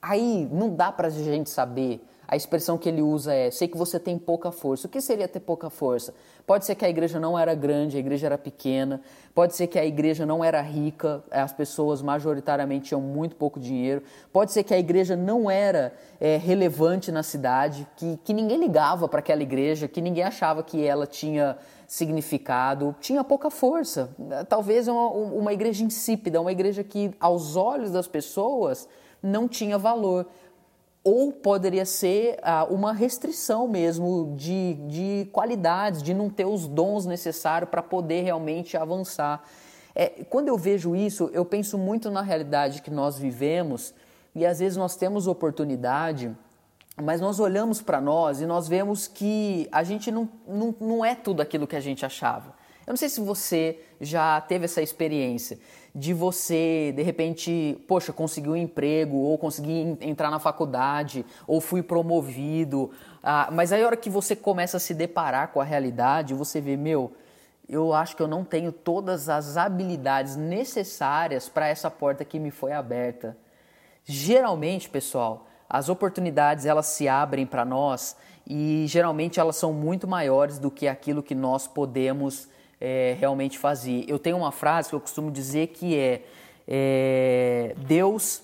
Aí 0.00 0.48
não 0.52 0.72
dá 0.72 0.92
para 0.92 1.08
a 1.08 1.10
gente 1.10 1.50
saber 1.50 2.06
a 2.28 2.36
expressão 2.36 2.76
que 2.76 2.88
ele 2.88 3.02
usa 3.02 3.32
é: 3.32 3.50
sei 3.50 3.68
que 3.68 3.76
você 3.76 3.98
tem 3.98 4.18
pouca 4.18 4.50
força. 4.50 4.86
O 4.86 4.90
que 4.90 5.00
seria 5.00 5.28
ter 5.28 5.40
pouca 5.40 5.70
força? 5.70 6.14
Pode 6.46 6.64
ser 6.64 6.74
que 6.74 6.84
a 6.84 6.88
igreja 6.88 7.18
não 7.18 7.38
era 7.38 7.54
grande, 7.54 7.96
a 7.96 8.00
igreja 8.00 8.26
era 8.26 8.38
pequena. 8.38 9.00
Pode 9.34 9.54
ser 9.54 9.66
que 9.66 9.78
a 9.78 9.84
igreja 9.84 10.24
não 10.24 10.44
era 10.44 10.60
rica, 10.60 11.22
as 11.30 11.52
pessoas 11.52 12.00
majoritariamente 12.00 12.88
tinham 12.88 13.00
muito 13.00 13.36
pouco 13.36 13.60
dinheiro. 13.60 14.02
Pode 14.32 14.52
ser 14.52 14.62
que 14.62 14.72
a 14.72 14.78
igreja 14.78 15.14
não 15.16 15.50
era 15.50 15.92
é, 16.20 16.36
relevante 16.36 17.12
na 17.12 17.22
cidade, 17.22 17.86
que, 17.96 18.18
que 18.24 18.32
ninguém 18.32 18.58
ligava 18.58 19.08
para 19.08 19.18
aquela 19.18 19.42
igreja, 19.42 19.88
que 19.88 20.00
ninguém 20.00 20.24
achava 20.24 20.62
que 20.62 20.84
ela 20.84 21.06
tinha 21.06 21.58
significado, 21.86 22.94
tinha 23.00 23.22
pouca 23.22 23.50
força. 23.50 24.10
Talvez 24.48 24.88
uma, 24.88 25.08
uma 25.08 25.52
igreja 25.52 25.84
insípida, 25.84 26.40
uma 26.40 26.52
igreja 26.52 26.82
que, 26.82 27.12
aos 27.20 27.56
olhos 27.56 27.90
das 27.90 28.08
pessoas, 28.08 28.88
não 29.22 29.48
tinha 29.48 29.78
valor 29.78 30.26
ou 31.06 31.30
poderia 31.30 31.86
ser 31.86 32.36
ah, 32.42 32.66
uma 32.68 32.92
restrição 32.92 33.68
mesmo 33.68 34.34
de, 34.36 34.74
de 34.88 35.28
qualidades, 35.30 36.02
de 36.02 36.12
não 36.12 36.28
ter 36.28 36.44
os 36.46 36.66
dons 36.66 37.06
necessários 37.06 37.70
para 37.70 37.80
poder 37.80 38.22
realmente 38.22 38.76
avançar. 38.76 39.44
É, 39.94 40.24
quando 40.28 40.48
eu 40.48 40.58
vejo 40.58 40.96
isso, 40.96 41.30
eu 41.32 41.44
penso 41.44 41.78
muito 41.78 42.10
na 42.10 42.22
realidade 42.22 42.82
que 42.82 42.90
nós 42.90 43.16
vivemos 43.16 43.94
e 44.34 44.44
às 44.44 44.58
vezes 44.58 44.76
nós 44.76 44.96
temos 44.96 45.28
oportunidade, 45.28 46.36
mas 47.00 47.20
nós 47.20 47.38
olhamos 47.38 47.80
para 47.80 48.00
nós 48.00 48.40
e 48.40 48.46
nós 48.46 48.66
vemos 48.66 49.06
que 49.06 49.68
a 49.70 49.84
gente 49.84 50.10
não, 50.10 50.28
não, 50.44 50.74
não 50.80 51.04
é 51.04 51.14
tudo 51.14 51.40
aquilo 51.40 51.68
que 51.68 51.76
a 51.76 51.80
gente 51.80 52.04
achava. 52.04 52.52
Eu 52.84 52.90
não 52.90 52.96
sei 52.96 53.08
se 53.08 53.20
você 53.20 53.78
já 54.00 54.40
teve 54.40 54.64
essa 54.64 54.82
experiência 54.82 55.58
de 55.96 56.12
você, 56.12 56.92
de 56.94 57.02
repente, 57.02 57.82
poxa, 57.88 58.12
conseguir 58.12 58.50
um 58.50 58.56
emprego, 58.56 59.16
ou 59.16 59.38
conseguir 59.38 59.96
entrar 60.02 60.30
na 60.30 60.38
faculdade, 60.38 61.24
ou 61.46 61.58
fui 61.58 61.82
promovido. 61.82 62.90
Ah, 63.22 63.48
mas 63.50 63.72
aí 63.72 63.82
a 63.82 63.86
hora 63.86 63.96
que 63.96 64.10
você 64.10 64.36
começa 64.36 64.76
a 64.76 64.80
se 64.80 64.92
deparar 64.92 65.48
com 65.48 65.60
a 65.60 65.64
realidade, 65.64 66.34
você 66.34 66.60
vê, 66.60 66.76
meu, 66.76 67.12
eu 67.66 67.94
acho 67.94 68.14
que 68.14 68.22
eu 68.22 68.28
não 68.28 68.44
tenho 68.44 68.70
todas 68.70 69.30
as 69.30 69.56
habilidades 69.56 70.36
necessárias 70.36 71.48
para 71.48 71.66
essa 71.66 71.90
porta 71.90 72.26
que 72.26 72.38
me 72.38 72.50
foi 72.50 72.72
aberta. 72.72 73.34
Geralmente, 74.04 74.90
pessoal, 74.90 75.46
as 75.68 75.88
oportunidades 75.88 76.66
elas 76.66 76.86
se 76.86 77.08
abrem 77.08 77.46
para 77.46 77.64
nós 77.64 78.16
e 78.46 78.84
geralmente 78.86 79.40
elas 79.40 79.56
são 79.56 79.72
muito 79.72 80.06
maiores 80.06 80.58
do 80.58 80.70
que 80.70 80.86
aquilo 80.86 81.22
que 81.22 81.34
nós 81.34 81.66
podemos 81.66 82.48
é, 82.80 83.16
realmente 83.18 83.58
fazia. 83.58 84.04
Eu 84.06 84.18
tenho 84.18 84.36
uma 84.36 84.52
frase 84.52 84.88
que 84.88 84.94
eu 84.94 85.00
costumo 85.00 85.30
dizer 85.30 85.68
que 85.68 85.96
é, 85.96 86.22
é 86.66 87.74
Deus 87.86 88.42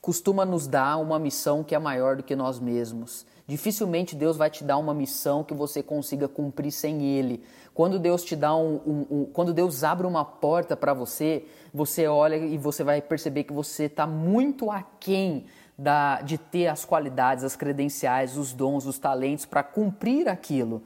costuma 0.00 0.44
nos 0.44 0.66
dar 0.66 0.98
uma 0.98 1.18
missão 1.18 1.64
que 1.64 1.74
é 1.74 1.78
maior 1.78 2.16
do 2.16 2.22
que 2.22 2.36
nós 2.36 2.60
mesmos. 2.60 3.24
Dificilmente 3.46 4.14
Deus 4.14 4.36
vai 4.36 4.50
te 4.50 4.64
dar 4.64 4.78
uma 4.78 4.94
missão 4.94 5.44
que 5.44 5.54
você 5.54 5.82
consiga 5.82 6.28
cumprir 6.28 6.72
sem 6.72 7.02
Ele. 7.02 7.42
Quando 7.74 7.98
Deus 7.98 8.22
te 8.22 8.36
dá 8.36 8.54
um, 8.54 8.80
um, 8.86 9.06
um 9.10 9.24
quando 9.26 9.52
Deus 9.52 9.82
abre 9.82 10.06
uma 10.06 10.24
porta 10.24 10.76
para 10.76 10.94
você, 10.94 11.44
você 11.72 12.06
olha 12.06 12.36
e 12.36 12.56
você 12.56 12.84
vai 12.84 13.02
perceber 13.02 13.44
que 13.44 13.52
você 13.52 13.84
está 13.84 14.06
muito 14.06 14.70
aquém 14.70 15.46
da, 15.76 16.22
de 16.22 16.38
ter 16.38 16.68
as 16.68 16.84
qualidades, 16.84 17.42
as 17.42 17.56
credenciais, 17.56 18.36
os 18.36 18.52
dons, 18.52 18.86
os 18.86 18.98
talentos 18.98 19.44
para 19.44 19.62
cumprir 19.62 20.28
aquilo 20.28 20.82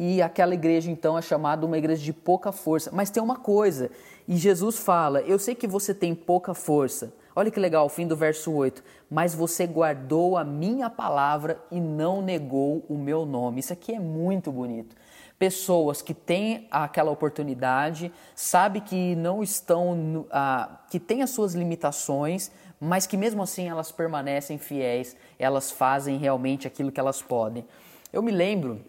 e 0.00 0.22
aquela 0.22 0.54
igreja 0.54 0.88
então 0.88 1.18
é 1.18 1.22
chamada 1.22 1.66
uma 1.66 1.76
igreja 1.76 2.00
de 2.00 2.12
pouca 2.12 2.52
força. 2.52 2.88
Mas 2.94 3.10
tem 3.10 3.20
uma 3.20 3.34
coisa, 3.34 3.90
e 4.28 4.36
Jesus 4.36 4.78
fala: 4.78 5.20
Eu 5.22 5.40
sei 5.40 5.56
que 5.56 5.66
você 5.66 5.92
tem 5.92 6.14
pouca 6.14 6.54
força. 6.54 7.12
Olha 7.34 7.50
que 7.50 7.58
legal, 7.58 7.88
fim 7.88 8.06
do 8.06 8.16
verso 8.16 8.52
8. 8.52 8.82
Mas 9.10 9.34
você 9.34 9.66
guardou 9.66 10.36
a 10.36 10.44
minha 10.44 10.88
palavra 10.88 11.60
e 11.70 11.80
não 11.80 12.22
negou 12.22 12.84
o 12.88 12.96
meu 12.96 13.26
nome. 13.26 13.58
Isso 13.58 13.72
aqui 13.72 13.92
é 13.92 13.98
muito 13.98 14.52
bonito. 14.52 14.94
Pessoas 15.36 16.00
que 16.00 16.14
têm 16.14 16.68
aquela 16.70 17.10
oportunidade, 17.10 18.12
sabe 18.34 18.80
que 18.80 19.16
não 19.16 19.42
estão, 19.42 20.26
ah, 20.30 20.80
que 20.90 20.98
têm 21.00 21.22
as 21.22 21.30
suas 21.30 21.54
limitações, 21.54 22.50
mas 22.80 23.06
que 23.06 23.16
mesmo 23.16 23.42
assim 23.42 23.68
elas 23.68 23.90
permanecem 23.90 24.58
fiéis, 24.58 25.16
elas 25.38 25.70
fazem 25.70 26.18
realmente 26.18 26.66
aquilo 26.66 26.90
que 26.90 27.00
elas 27.00 27.22
podem. 27.22 27.64
Eu 28.12 28.22
me 28.22 28.32
lembro, 28.32 28.80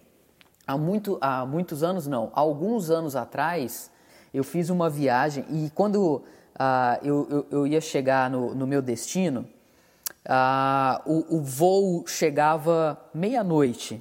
há, 0.69 0.77
muito, 0.77 1.17
há 1.19 1.45
muitos 1.47 1.81
anos 1.81 2.05
não, 2.05 2.31
há 2.31 2.39
alguns 2.39 2.91
anos 2.91 3.15
atrás, 3.15 3.89
eu 4.31 4.43
fiz 4.43 4.69
uma 4.69 4.87
viagem 4.87 5.43
e 5.49 5.71
quando 5.71 6.17
uh, 6.17 6.23
eu, 7.01 7.27
eu, 7.29 7.47
eu, 7.49 7.67
ia 7.67 7.81
chegar 7.81 8.29
no, 8.29 8.53
no 8.53 8.67
meu 8.67 8.79
destino, 8.79 9.47
uh, 10.27 11.01
o, 11.11 11.37
o 11.37 11.41
voo 11.41 12.05
chegava 12.05 13.01
meia-noite. 13.11 13.99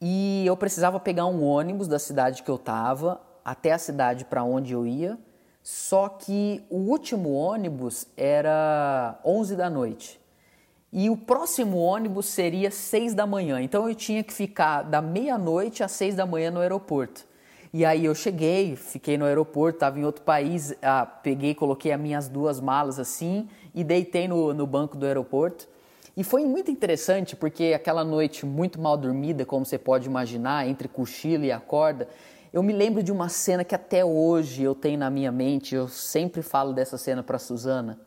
E 0.00 0.42
eu 0.46 0.56
precisava 0.56 0.98
pegar 0.98 1.26
um 1.26 1.44
ônibus 1.44 1.86
da 1.86 1.98
cidade 1.98 2.42
que 2.42 2.50
eu 2.50 2.56
estava 2.56 3.20
até 3.44 3.72
a 3.72 3.78
cidade 3.78 4.24
para 4.24 4.42
onde 4.42 4.72
eu 4.72 4.86
ia, 4.86 5.18
só 5.62 6.08
que 6.08 6.64
o 6.70 6.78
último 6.78 7.34
ônibus 7.34 8.06
era 8.16 9.20
11 9.22 9.54
da 9.54 9.68
noite 9.68 10.21
e 10.92 11.08
o 11.08 11.16
próximo 11.16 11.78
ônibus 11.78 12.26
seria 12.26 12.70
6 12.70 13.14
da 13.14 13.26
manhã, 13.26 13.62
então 13.62 13.88
eu 13.88 13.94
tinha 13.94 14.22
que 14.22 14.32
ficar 14.32 14.82
da 14.82 15.00
meia-noite 15.00 15.82
às 15.82 15.92
6 15.92 16.16
da 16.16 16.26
manhã 16.26 16.50
no 16.50 16.60
aeroporto. 16.60 17.24
E 17.72 17.86
aí 17.86 18.04
eu 18.04 18.14
cheguei, 18.14 18.76
fiquei 18.76 19.16
no 19.16 19.24
aeroporto, 19.24 19.76
estava 19.76 19.98
em 19.98 20.04
outro 20.04 20.22
país, 20.22 20.74
ah, 20.82 21.06
peguei, 21.06 21.54
coloquei 21.54 21.90
as 21.90 21.98
minhas 21.98 22.28
duas 22.28 22.60
malas 22.60 22.98
assim 22.98 23.48
e 23.74 23.82
deitei 23.82 24.28
no, 24.28 24.52
no 24.52 24.66
banco 24.66 24.94
do 24.94 25.06
aeroporto. 25.06 25.66
E 26.14 26.22
foi 26.22 26.44
muito 26.44 26.70
interessante 26.70 27.34
porque 27.34 27.72
aquela 27.74 28.04
noite 28.04 28.44
muito 28.44 28.78
mal 28.78 28.98
dormida, 28.98 29.46
como 29.46 29.64
você 29.64 29.78
pode 29.78 30.06
imaginar, 30.06 30.68
entre 30.68 30.86
cochilo 30.86 31.44
e 31.44 31.50
acorda, 31.50 32.06
eu 32.52 32.62
me 32.62 32.74
lembro 32.74 33.02
de 33.02 33.10
uma 33.10 33.30
cena 33.30 33.64
que 33.64 33.74
até 33.74 34.04
hoje 34.04 34.62
eu 34.62 34.74
tenho 34.74 34.98
na 34.98 35.08
minha 35.08 35.32
mente, 35.32 35.74
eu 35.74 35.88
sempre 35.88 36.42
falo 36.42 36.74
dessa 36.74 36.98
cena 36.98 37.22
para 37.22 37.38
Suzana, 37.38 37.98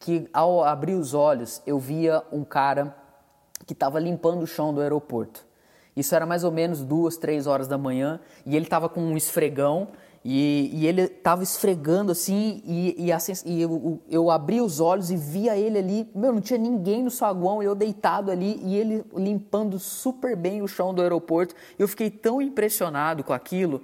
que 0.00 0.28
ao 0.32 0.64
abrir 0.64 0.94
os 0.94 1.14
olhos 1.14 1.62
eu 1.66 1.78
via 1.78 2.22
um 2.32 2.44
cara 2.44 2.94
que 3.66 3.72
estava 3.72 3.98
limpando 3.98 4.42
o 4.42 4.46
chão 4.46 4.72
do 4.72 4.80
aeroporto. 4.80 5.44
Isso 5.96 6.14
era 6.14 6.26
mais 6.26 6.44
ou 6.44 6.52
menos 6.52 6.84
duas, 6.84 7.16
três 7.16 7.46
horas 7.46 7.66
da 7.66 7.78
manhã 7.78 8.20
e 8.44 8.54
ele 8.54 8.66
estava 8.66 8.88
com 8.88 9.00
um 9.00 9.16
esfregão 9.16 9.88
e, 10.28 10.70
e 10.74 10.86
ele 10.86 11.02
estava 11.02 11.42
esfregando 11.42 12.12
assim 12.12 12.60
e, 12.66 13.06
e, 13.06 13.12
assim, 13.12 13.32
e 13.46 13.62
eu, 13.62 14.00
eu, 14.10 14.30
abri 14.30 14.60
os 14.60 14.80
olhos 14.80 15.10
e 15.10 15.16
via 15.16 15.56
ele 15.56 15.78
ali, 15.78 16.10
meu, 16.14 16.32
não 16.32 16.40
tinha 16.40 16.58
ninguém 16.58 17.02
no 17.02 17.10
saguão, 17.10 17.62
eu 17.62 17.76
deitado 17.76 18.30
ali 18.30 18.60
e 18.64 18.76
ele 18.76 19.04
limpando 19.14 19.78
super 19.78 20.36
bem 20.36 20.62
o 20.62 20.66
chão 20.66 20.92
do 20.92 21.00
aeroporto. 21.00 21.54
Eu 21.78 21.86
fiquei 21.86 22.10
tão 22.10 22.42
impressionado 22.42 23.22
com 23.22 23.32
aquilo. 23.32 23.82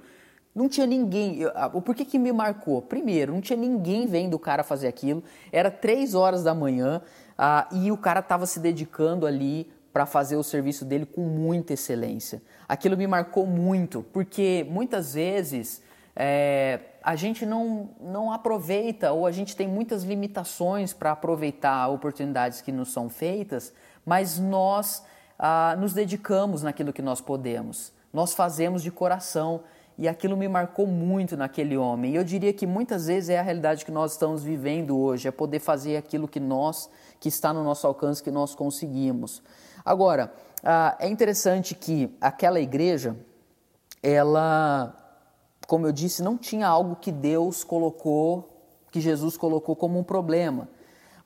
Não 0.53 0.69
tinha 0.69 0.85
ninguém. 0.85 1.39
O 1.73 1.81
porquê 1.81 2.05
que 2.05 2.19
me 2.19 2.31
marcou? 2.31 2.81
Primeiro, 2.81 3.33
não 3.33 3.41
tinha 3.41 3.57
ninguém 3.57 4.05
vendo 4.05 4.35
o 4.35 4.39
cara 4.39 4.63
fazer 4.63 4.87
aquilo. 4.87 5.23
Era 5.51 5.71
três 5.71 6.13
horas 6.13 6.43
da 6.43 6.53
manhã 6.53 7.01
ah, 7.37 7.67
e 7.71 7.91
o 7.91 7.97
cara 7.97 8.19
estava 8.19 8.45
se 8.45 8.59
dedicando 8.59 9.25
ali 9.25 9.71
para 9.91 10.05
fazer 10.05 10.35
o 10.35 10.43
serviço 10.43 10.85
dele 10.85 11.05
com 11.05 11.21
muita 11.21 11.73
excelência. 11.73 12.41
Aquilo 12.67 12.97
me 12.97 13.05
marcou 13.05 13.45
muito, 13.45 14.03
porque 14.11 14.65
muitas 14.69 15.13
vezes 15.13 15.81
é, 16.15 16.79
a 17.03 17.15
gente 17.15 17.45
não, 17.45 17.89
não 17.99 18.31
aproveita 18.31 19.11
ou 19.11 19.27
a 19.27 19.31
gente 19.31 19.55
tem 19.55 19.67
muitas 19.67 20.03
limitações 20.03 20.93
para 20.93 21.11
aproveitar 21.11 21.87
oportunidades 21.89 22.61
que 22.61 22.71
nos 22.71 22.91
são 22.91 23.09
feitas, 23.09 23.73
mas 24.05 24.39
nós 24.39 25.03
ah, 25.37 25.75
nos 25.79 25.93
dedicamos 25.93 26.63
naquilo 26.63 26.93
que 26.93 27.01
nós 27.01 27.21
podemos, 27.21 27.91
nós 28.11 28.33
fazemos 28.33 28.81
de 28.81 28.91
coração. 28.91 29.61
E 29.97 30.07
aquilo 30.07 30.35
me 30.35 30.47
marcou 30.47 30.87
muito 30.87 31.37
naquele 31.37 31.77
homem. 31.77 32.13
E 32.13 32.15
eu 32.15 32.23
diria 32.23 32.51
que 32.51 32.65
muitas 32.65 33.07
vezes 33.07 33.29
é 33.29 33.39
a 33.39 33.41
realidade 33.41 33.85
que 33.85 33.91
nós 33.91 34.13
estamos 34.13 34.43
vivendo 34.43 34.97
hoje, 34.97 35.27
é 35.27 35.31
poder 35.31 35.59
fazer 35.59 35.97
aquilo 35.97 36.27
que 36.27 36.39
nós, 36.39 36.89
que 37.19 37.29
está 37.29 37.53
no 37.53 37.63
nosso 37.63 37.85
alcance, 37.85 38.23
que 38.23 38.31
nós 38.31 38.55
conseguimos. 38.55 39.41
Agora, 39.85 40.33
ah, 40.63 40.95
é 40.99 41.07
interessante 41.07 41.75
que 41.75 42.15
aquela 42.19 42.59
igreja, 42.59 43.15
ela, 44.01 44.95
como 45.67 45.85
eu 45.85 45.91
disse, 45.91 46.23
não 46.23 46.37
tinha 46.37 46.67
algo 46.67 46.95
que 46.95 47.11
Deus 47.11 47.63
colocou, 47.63 48.49
que 48.91 48.99
Jesus 48.99 49.37
colocou 49.37 49.75
como 49.75 49.99
um 49.99 50.03
problema, 50.03 50.69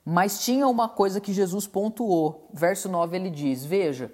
mas 0.03 0.39
tinha 0.39 0.67
uma 0.67 0.87
coisa 0.87 1.19
que 1.19 1.33
Jesus 1.33 1.67
pontuou. 1.67 2.49
Verso 2.53 2.87
9 2.87 3.15
ele 3.15 3.29
diz: 3.29 3.65
Veja, 3.65 4.11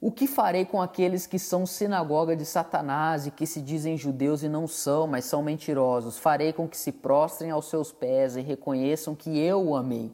o 0.00 0.10
que 0.10 0.26
farei 0.26 0.64
com 0.64 0.80
aqueles 0.80 1.26
que 1.26 1.38
são 1.38 1.66
sinagoga 1.66 2.34
de 2.34 2.46
Satanás 2.46 3.26
e 3.26 3.30
que 3.30 3.46
se 3.46 3.60
dizem 3.60 3.98
judeus 3.98 4.42
e 4.42 4.48
não 4.48 4.66
são, 4.66 5.06
mas 5.06 5.26
são 5.26 5.42
mentirosos? 5.42 6.16
Farei 6.16 6.54
com 6.54 6.66
que 6.66 6.78
se 6.78 6.90
prostrem 6.90 7.50
aos 7.50 7.68
seus 7.68 7.92
pés 7.92 8.34
e 8.34 8.40
reconheçam 8.40 9.14
que 9.14 9.38
eu 9.38 9.62
o 9.62 9.76
amei. 9.76 10.10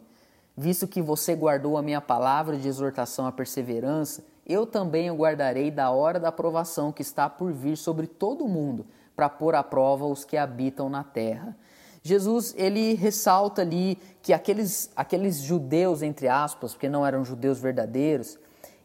Visto 0.56 0.88
que 0.88 1.00
você 1.00 1.36
guardou 1.36 1.76
a 1.76 1.82
minha 1.82 2.00
palavra 2.00 2.56
de 2.56 2.66
exortação 2.66 3.26
à 3.26 3.32
perseverança, 3.32 4.24
eu 4.44 4.66
também 4.66 5.08
o 5.08 5.16
guardarei 5.16 5.70
da 5.70 5.90
hora 5.90 6.18
da 6.18 6.28
aprovação 6.28 6.90
que 6.90 7.02
está 7.02 7.28
por 7.28 7.52
vir 7.52 7.76
sobre 7.76 8.08
todo 8.08 8.44
o 8.44 8.48
mundo, 8.48 8.86
para 9.14 9.28
pôr 9.28 9.54
à 9.54 9.62
prova 9.62 10.04
os 10.04 10.24
que 10.24 10.36
habitam 10.36 10.88
na 10.88 11.04
terra. 11.04 11.56
Jesus 12.02 12.54
ele 12.56 12.94
ressalta 12.94 13.62
ali 13.62 13.98
que 14.22 14.32
aqueles, 14.32 14.90
aqueles 14.96 15.38
judeus, 15.38 16.02
entre 16.02 16.26
aspas, 16.26 16.72
porque 16.72 16.88
não 16.88 17.06
eram 17.06 17.24
judeus 17.24 17.58
verdadeiros, 17.60 18.38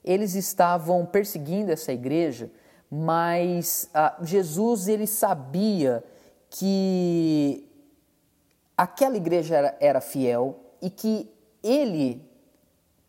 eles 0.04 0.36
estavam 0.36 1.06
perseguindo 1.06 1.72
essa 1.72 1.92
igreja, 1.92 2.52
mas 2.90 3.90
ah, 3.94 4.18
Jesus 4.22 4.88
ele 4.88 5.08
sabia 5.08 6.04
que 6.50 7.68
aquela 8.76 9.16
igreja 9.16 9.56
era, 9.56 9.78
era 9.80 10.02
fiel 10.02 10.60
e 10.82 10.90
que 10.90 11.32
ele, 11.64 12.28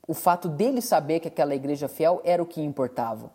o 0.07 0.15
fato 0.15 0.49
dele 0.49 0.81
saber 0.81 1.21
que 1.21 1.29
aquela 1.29 1.55
igreja 1.55 1.89
fiel 1.89 2.21
era 2.25 2.43
o 2.43 2.47
que 2.47 2.61
importava. 2.61 3.33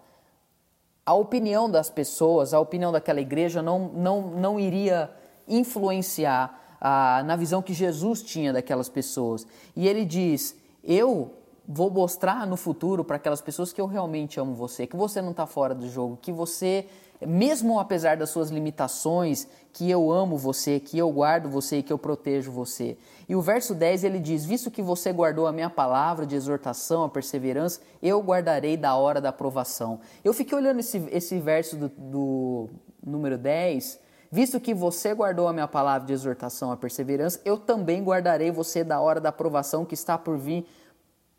A 1.06 1.14
opinião 1.14 1.70
das 1.70 1.90
pessoas, 1.90 2.54
a 2.54 2.60
opinião 2.60 2.92
daquela 2.92 3.20
igreja 3.20 3.62
não, 3.62 3.90
não, 3.90 4.22
não 4.22 4.60
iria 4.60 5.10
influenciar 5.48 6.78
ah, 6.80 7.24
na 7.26 7.36
visão 7.36 7.62
que 7.62 7.74
Jesus 7.74 8.22
tinha 8.22 8.54
daquelas 8.54 8.90
pessoas. 8.90 9.48
E 9.76 9.88
ele 9.88 10.06
diz: 10.06 10.56
Eu 10.84 11.34
vou 11.68 11.90
mostrar 11.90 12.48
no 12.48 12.56
futuro 12.56 13.04
para 13.04 13.18
aquelas 13.18 13.42
pessoas 13.42 13.74
que 13.74 13.82
eu 13.82 13.88
realmente 13.88 14.40
amo 14.40 14.54
você, 14.54 14.88
que 14.88 14.96
você 14.96 15.22
não 15.22 15.32
está 15.32 15.46
fora 15.46 15.76
do 15.76 15.90
jogo, 15.90 16.18
que 16.22 16.32
você 16.32 16.88
mesmo 17.26 17.80
apesar 17.80 18.16
das 18.16 18.30
suas 18.30 18.50
limitações, 18.50 19.48
que 19.74 19.90
eu 19.90 20.12
amo 20.12 20.38
você, 20.38 20.80
que 20.80 20.98
eu 20.98 21.12
guardo 21.12 21.50
você 21.50 21.78
e 21.78 21.84
que 21.84 21.92
eu 21.92 21.98
protejo 21.98 22.52
você. 22.52 22.98
E 23.28 23.36
o 23.36 23.42
verso 23.42 23.74
10 23.74 24.04
ele 24.04 24.20
diz: 24.20 24.46
Visto 24.46 24.70
que 24.70 24.82
você 24.82 25.12
guardou 25.12 25.48
a 25.48 25.52
minha 25.52 25.70
palavra 25.70 26.26
de 26.26 26.36
exortação, 26.36 27.04
a 27.04 27.10
perseverança, 27.10 27.82
eu 28.02 28.22
guardarei 28.22 28.78
da 28.78 28.96
hora 28.96 29.20
da 29.20 29.30
aprovação. 29.30 30.00
Eu 30.24 30.34
fiquei 30.34 30.58
olhando 30.58 30.80
esse, 30.80 30.98
esse 31.12 31.40
verso 31.40 31.76
do, 31.76 31.90
do 31.90 32.70
número 33.04 33.38
10. 33.38 34.06
Visto 34.30 34.60
que 34.60 34.74
você 34.74 35.14
guardou 35.14 35.48
a 35.48 35.54
minha 35.54 35.70
palavra 35.70 36.06
de 36.06 36.12
exortação, 36.12 36.70
a 36.70 36.76
perseverança, 36.76 37.40
eu 37.46 37.58
também 37.58 38.04
guardarei 38.04 38.52
você 38.52 38.84
da 38.84 39.00
hora 39.00 39.22
da 39.22 39.30
aprovação 39.30 39.86
que 39.86 39.94
está 39.94 40.18
por 40.18 40.38
vir 40.38 40.68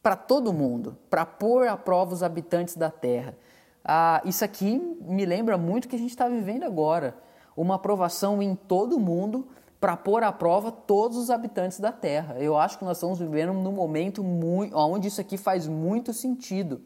para 0.03 0.17
todo 0.17 0.53
mundo, 0.53 0.97
para 1.11 1.27
pôr 1.27 1.67
à 1.67 1.77
prova 1.77 2.15
os 2.15 2.23
habitantes 2.23 2.77
da 2.77 2.91
terra. 2.91 3.37
Ah, 3.85 4.21
isso 4.25 4.45
aqui 4.45 4.79
me 5.01 5.25
lembra 5.25 5.57
muito 5.57 5.87
o 5.87 5.89
que 5.89 5.97
a 5.97 5.99
gente 5.99 6.11
está 6.11 6.29
vivendo 6.29 6.65
agora. 6.65 7.17
Uma 7.57 7.77
aprovação 7.77 8.43
em 8.43 8.55
todo 8.55 9.01
mundo 9.01 9.49
para 9.81 9.97
pôr 9.97 10.23
à 10.23 10.33
prova 10.33 10.71
todos 10.73 11.17
os 11.17 11.31
habitantes 11.31 11.79
da 11.79 11.93
Terra. 11.93 12.37
Eu 12.39 12.57
acho 12.57 12.79
que 12.79 12.85
nós 12.85 12.97
estamos 12.97 13.19
vivendo 13.19 13.53
num 13.53 13.73
momento 13.73 14.23
muito, 14.25 14.77
onde 14.77 15.09
isso 15.09 15.21
aqui 15.21 15.37
faz 15.37 15.67
muito 15.67 16.13
sentido. 16.13 16.81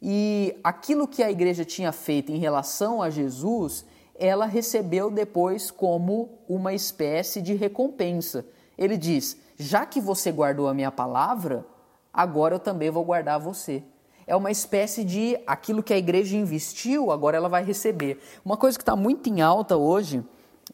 E 0.00 0.56
aquilo 0.62 1.08
que 1.08 1.22
a 1.22 1.30
igreja 1.30 1.64
tinha 1.64 1.90
feito 1.90 2.30
em 2.30 2.38
relação 2.38 3.02
a 3.02 3.10
Jesus, 3.10 3.84
ela 4.14 4.46
recebeu 4.46 5.10
depois 5.10 5.70
como 5.70 6.38
uma 6.48 6.72
espécie 6.72 7.40
de 7.40 7.54
recompensa. 7.54 8.44
Ele 8.76 8.96
diz: 8.96 9.36
Já 9.56 9.84
que 9.86 10.00
você 10.00 10.30
guardou 10.30 10.68
a 10.68 10.74
minha 10.74 10.92
palavra, 10.92 11.66
agora 12.12 12.54
eu 12.54 12.58
também 12.58 12.90
vou 12.90 13.04
guardar 13.04 13.38
você 13.38 13.82
é 14.28 14.36
uma 14.36 14.50
espécie 14.50 15.02
de 15.02 15.38
aquilo 15.46 15.82
que 15.82 15.92
a 15.92 15.96
igreja 15.96 16.36
investiu, 16.36 17.10
agora 17.10 17.38
ela 17.38 17.48
vai 17.48 17.64
receber. 17.64 18.20
Uma 18.44 18.58
coisa 18.58 18.76
que 18.76 18.82
está 18.82 18.94
muito 18.94 19.30
em 19.30 19.40
alta 19.40 19.74
hoje 19.74 20.22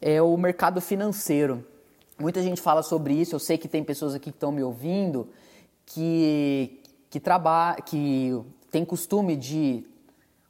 é 0.01 0.21
o 0.21 0.35
mercado 0.35 0.81
financeiro. 0.81 1.65
Muita 2.19 2.43
gente 2.43 2.61
fala 2.61 2.83
sobre 2.83 3.13
isso, 3.13 3.33
eu 3.33 3.39
sei 3.39 3.57
que 3.57 3.69
tem 3.69 3.81
pessoas 3.81 4.13
aqui 4.13 4.29
que 4.29 4.35
estão 4.35 4.51
me 4.51 4.61
ouvindo 4.61 5.29
que, 5.85 6.81
que, 7.09 7.21
que 7.85 8.35
tem 8.69 8.83
costume 8.83 9.37
de 9.37 9.85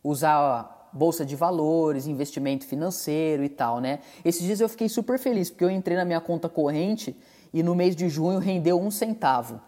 usar 0.04 0.90
bolsa 0.92 1.24
de 1.24 1.36
valores, 1.36 2.08
investimento 2.08 2.66
financeiro 2.66 3.44
e 3.44 3.50
tal, 3.50 3.80
né? 3.80 4.00
Esses 4.24 4.42
dias 4.42 4.60
eu 4.60 4.70
fiquei 4.70 4.90
super 4.90 5.20
feliz 5.20 5.52
porque 5.52 5.64
eu 5.64 5.70
entrei 5.70 5.96
na 5.96 6.06
minha 6.06 6.22
conta 6.22 6.50
corrente 6.50 7.16
e 7.54 7.62
no 7.62 7.76
mês 7.76 7.96
de 7.96 8.10
junho 8.10 8.40
rendeu 8.40 8.82
um 8.82 8.90
centavo. 8.90 9.62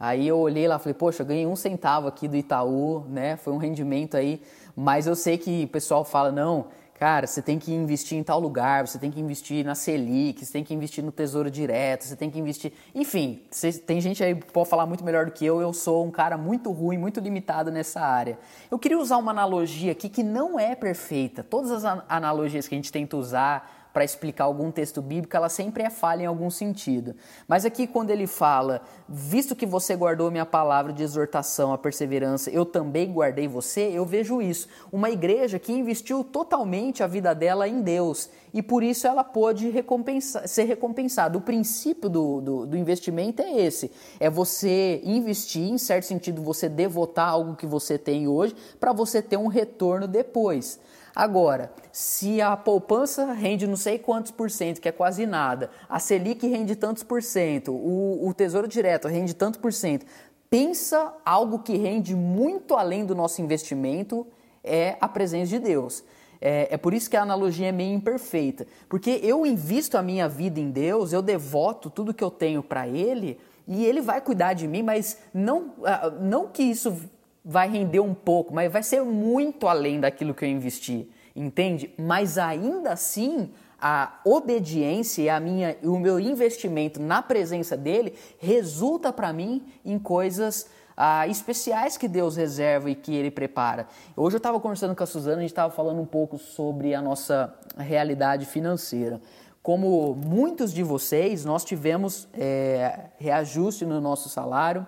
Aí 0.00 0.26
eu 0.26 0.38
olhei 0.38 0.66
lá 0.66 0.76
e 0.76 0.78
falei, 0.78 0.94
poxa, 0.94 1.22
eu 1.22 1.26
ganhei 1.26 1.46
um 1.46 1.54
centavo 1.54 2.08
aqui 2.08 2.26
do 2.26 2.34
Itaú, 2.34 3.04
né? 3.06 3.36
Foi 3.36 3.52
um 3.52 3.58
rendimento 3.58 4.16
aí, 4.16 4.40
mas 4.74 5.06
eu 5.06 5.14
sei 5.14 5.36
que 5.36 5.64
o 5.64 5.68
pessoal 5.68 6.06
fala, 6.06 6.32
não, 6.32 6.68
cara, 6.94 7.26
você 7.26 7.42
tem 7.42 7.58
que 7.58 7.70
investir 7.70 8.16
em 8.16 8.22
tal 8.22 8.40
lugar, 8.40 8.88
você 8.88 8.98
tem 8.98 9.10
que 9.10 9.20
investir 9.20 9.62
na 9.62 9.74
Selic, 9.74 10.42
você 10.42 10.52
tem 10.52 10.64
que 10.64 10.72
investir 10.72 11.04
no 11.04 11.12
Tesouro 11.12 11.50
Direto, 11.50 12.04
você 12.04 12.16
tem 12.16 12.30
que 12.30 12.38
investir. 12.38 12.72
Enfim, 12.94 13.42
tem 13.86 14.00
gente 14.00 14.24
aí 14.24 14.34
que 14.34 14.50
pode 14.50 14.70
falar 14.70 14.86
muito 14.86 15.04
melhor 15.04 15.26
do 15.26 15.32
que 15.32 15.44
eu, 15.44 15.60
eu 15.60 15.72
sou 15.74 16.06
um 16.06 16.10
cara 16.10 16.38
muito 16.38 16.72
ruim, 16.72 16.96
muito 16.96 17.20
limitado 17.20 17.70
nessa 17.70 18.00
área. 18.00 18.38
Eu 18.70 18.78
queria 18.78 18.98
usar 18.98 19.18
uma 19.18 19.32
analogia 19.32 19.92
aqui 19.92 20.08
que 20.08 20.22
não 20.22 20.58
é 20.58 20.74
perfeita. 20.74 21.42
Todas 21.42 21.70
as 21.72 21.84
analogias 22.08 22.66
que 22.66 22.74
a 22.74 22.78
gente 22.78 22.90
tenta 22.90 23.18
usar 23.18 23.79
para 23.92 24.04
explicar 24.04 24.44
algum 24.44 24.70
texto 24.70 25.02
bíblico, 25.02 25.36
ela 25.36 25.48
sempre 25.48 25.82
é 25.82 25.90
falha 25.90 26.22
em 26.22 26.26
algum 26.26 26.50
sentido. 26.50 27.14
Mas 27.48 27.64
aqui, 27.64 27.86
quando 27.86 28.10
ele 28.10 28.26
fala, 28.26 28.82
visto 29.08 29.56
que 29.56 29.66
você 29.66 29.96
guardou 29.96 30.30
minha 30.30 30.46
palavra 30.46 30.92
de 30.92 31.02
exortação, 31.02 31.72
a 31.72 31.78
perseverança, 31.78 32.50
eu 32.50 32.64
também 32.64 33.12
guardei 33.12 33.48
você, 33.48 33.90
eu 33.92 34.04
vejo 34.04 34.40
isso. 34.40 34.68
Uma 34.92 35.10
igreja 35.10 35.58
que 35.58 35.72
investiu 35.72 36.22
totalmente 36.22 37.02
a 37.02 37.06
vida 37.06 37.34
dela 37.34 37.66
em 37.66 37.82
Deus 37.82 38.30
e 38.52 38.62
por 38.62 38.82
isso 38.82 39.06
ela 39.06 39.22
pode 39.22 39.68
recompensar, 39.70 40.46
ser 40.48 40.64
recompensada. 40.64 41.38
O 41.38 41.40
princípio 41.40 42.08
do, 42.08 42.40
do, 42.40 42.66
do 42.66 42.76
investimento 42.76 43.42
é 43.42 43.60
esse: 43.60 43.90
é 44.18 44.28
você 44.28 45.00
investir, 45.04 45.68
em 45.68 45.78
certo 45.78 46.04
sentido, 46.04 46.42
você 46.42 46.68
devotar 46.68 47.28
algo 47.28 47.56
que 47.56 47.66
você 47.66 47.96
tem 47.96 48.26
hoje 48.26 48.54
para 48.78 48.92
você 48.92 49.22
ter 49.22 49.36
um 49.36 49.46
retorno 49.46 50.06
depois. 50.06 50.78
Agora, 51.14 51.72
se 51.92 52.40
a 52.40 52.56
poupança 52.56 53.32
rende 53.32 53.66
não 53.66 53.76
sei 53.76 53.98
quantos 53.98 54.30
por 54.30 54.50
cento, 54.50 54.80
que 54.80 54.88
é 54.88 54.92
quase 54.92 55.26
nada, 55.26 55.70
a 55.88 55.98
Selic 55.98 56.46
rende 56.46 56.76
tantos 56.76 57.02
por 57.02 57.22
cento, 57.22 57.72
o, 57.72 58.28
o 58.28 58.34
Tesouro 58.34 58.68
Direto 58.68 59.08
rende 59.08 59.34
tanto 59.34 59.58
por 59.58 59.72
cento, 59.72 60.06
pensa 60.48 61.12
algo 61.24 61.60
que 61.60 61.76
rende 61.76 62.14
muito 62.14 62.74
além 62.74 63.04
do 63.04 63.14
nosso 63.14 63.42
investimento 63.42 64.26
é 64.62 64.96
a 65.00 65.08
presença 65.08 65.50
de 65.50 65.58
Deus. 65.58 66.04
É, 66.40 66.68
é, 66.70 66.76
por 66.78 66.94
isso 66.94 67.10
que 67.10 67.16
a 67.16 67.22
analogia 67.22 67.68
é 67.68 67.72
meio 67.72 67.94
imperfeita. 67.94 68.66
Porque 68.88 69.20
eu 69.22 69.44
invisto 69.44 69.98
a 69.98 70.02
minha 70.02 70.28
vida 70.28 70.58
em 70.58 70.70
Deus, 70.70 71.12
eu 71.12 71.20
devoto 71.20 71.90
tudo 71.90 72.14
que 72.14 72.24
eu 72.24 72.30
tenho 72.30 72.62
para 72.62 72.88
Ele 72.88 73.38
e 73.68 73.84
Ele 73.84 74.00
vai 74.00 74.20
cuidar 74.20 74.54
de 74.54 74.66
mim, 74.66 74.82
mas 74.82 75.18
não, 75.34 75.74
ah, 75.84 76.10
não 76.18 76.48
que 76.48 76.62
isso 76.62 76.96
vai 77.44 77.68
render 77.68 78.00
um 78.00 78.14
pouco, 78.14 78.54
mas 78.54 78.70
vai 78.70 78.82
ser 78.82 79.02
muito 79.02 79.66
além 79.66 80.00
daquilo 80.00 80.34
que 80.34 80.44
eu 80.44 80.48
investi, 80.48 81.10
entende? 81.34 81.92
Mas 81.98 82.38
ainda 82.38 82.92
assim, 82.92 83.50
a 83.80 84.20
obediência 84.24 85.22
e 85.22 85.28
a 85.28 85.40
minha, 85.40 85.76
o 85.82 85.98
meu 85.98 86.20
investimento 86.20 87.00
na 87.00 87.22
presença 87.22 87.76
dele 87.76 88.14
resulta 88.38 89.12
para 89.12 89.32
mim 89.32 89.64
em 89.84 89.98
coisas 89.98 90.68
ah, 90.96 91.26
especiais 91.26 91.96
que 91.96 92.06
Deus 92.06 92.36
reserva 92.36 92.90
e 92.90 92.94
que 92.94 93.14
Ele 93.14 93.30
prepara. 93.30 93.88
Hoje 94.14 94.36
eu 94.36 94.38
estava 94.38 94.60
conversando 94.60 94.94
com 94.94 95.02
a 95.02 95.06
Suzana, 95.06 95.38
a 95.38 95.40
gente 95.40 95.50
estava 95.50 95.72
falando 95.72 95.98
um 95.98 96.06
pouco 96.06 96.36
sobre 96.36 96.94
a 96.94 97.00
nossa 97.00 97.54
realidade 97.78 98.44
financeira. 98.44 99.18
Como 99.62 100.14
muitos 100.14 100.74
de 100.74 100.82
vocês, 100.82 101.44
nós 101.44 101.64
tivemos 101.64 102.28
é, 102.34 103.06
reajuste 103.18 103.86
no 103.86 103.98
nosso 103.98 104.28
salário, 104.28 104.86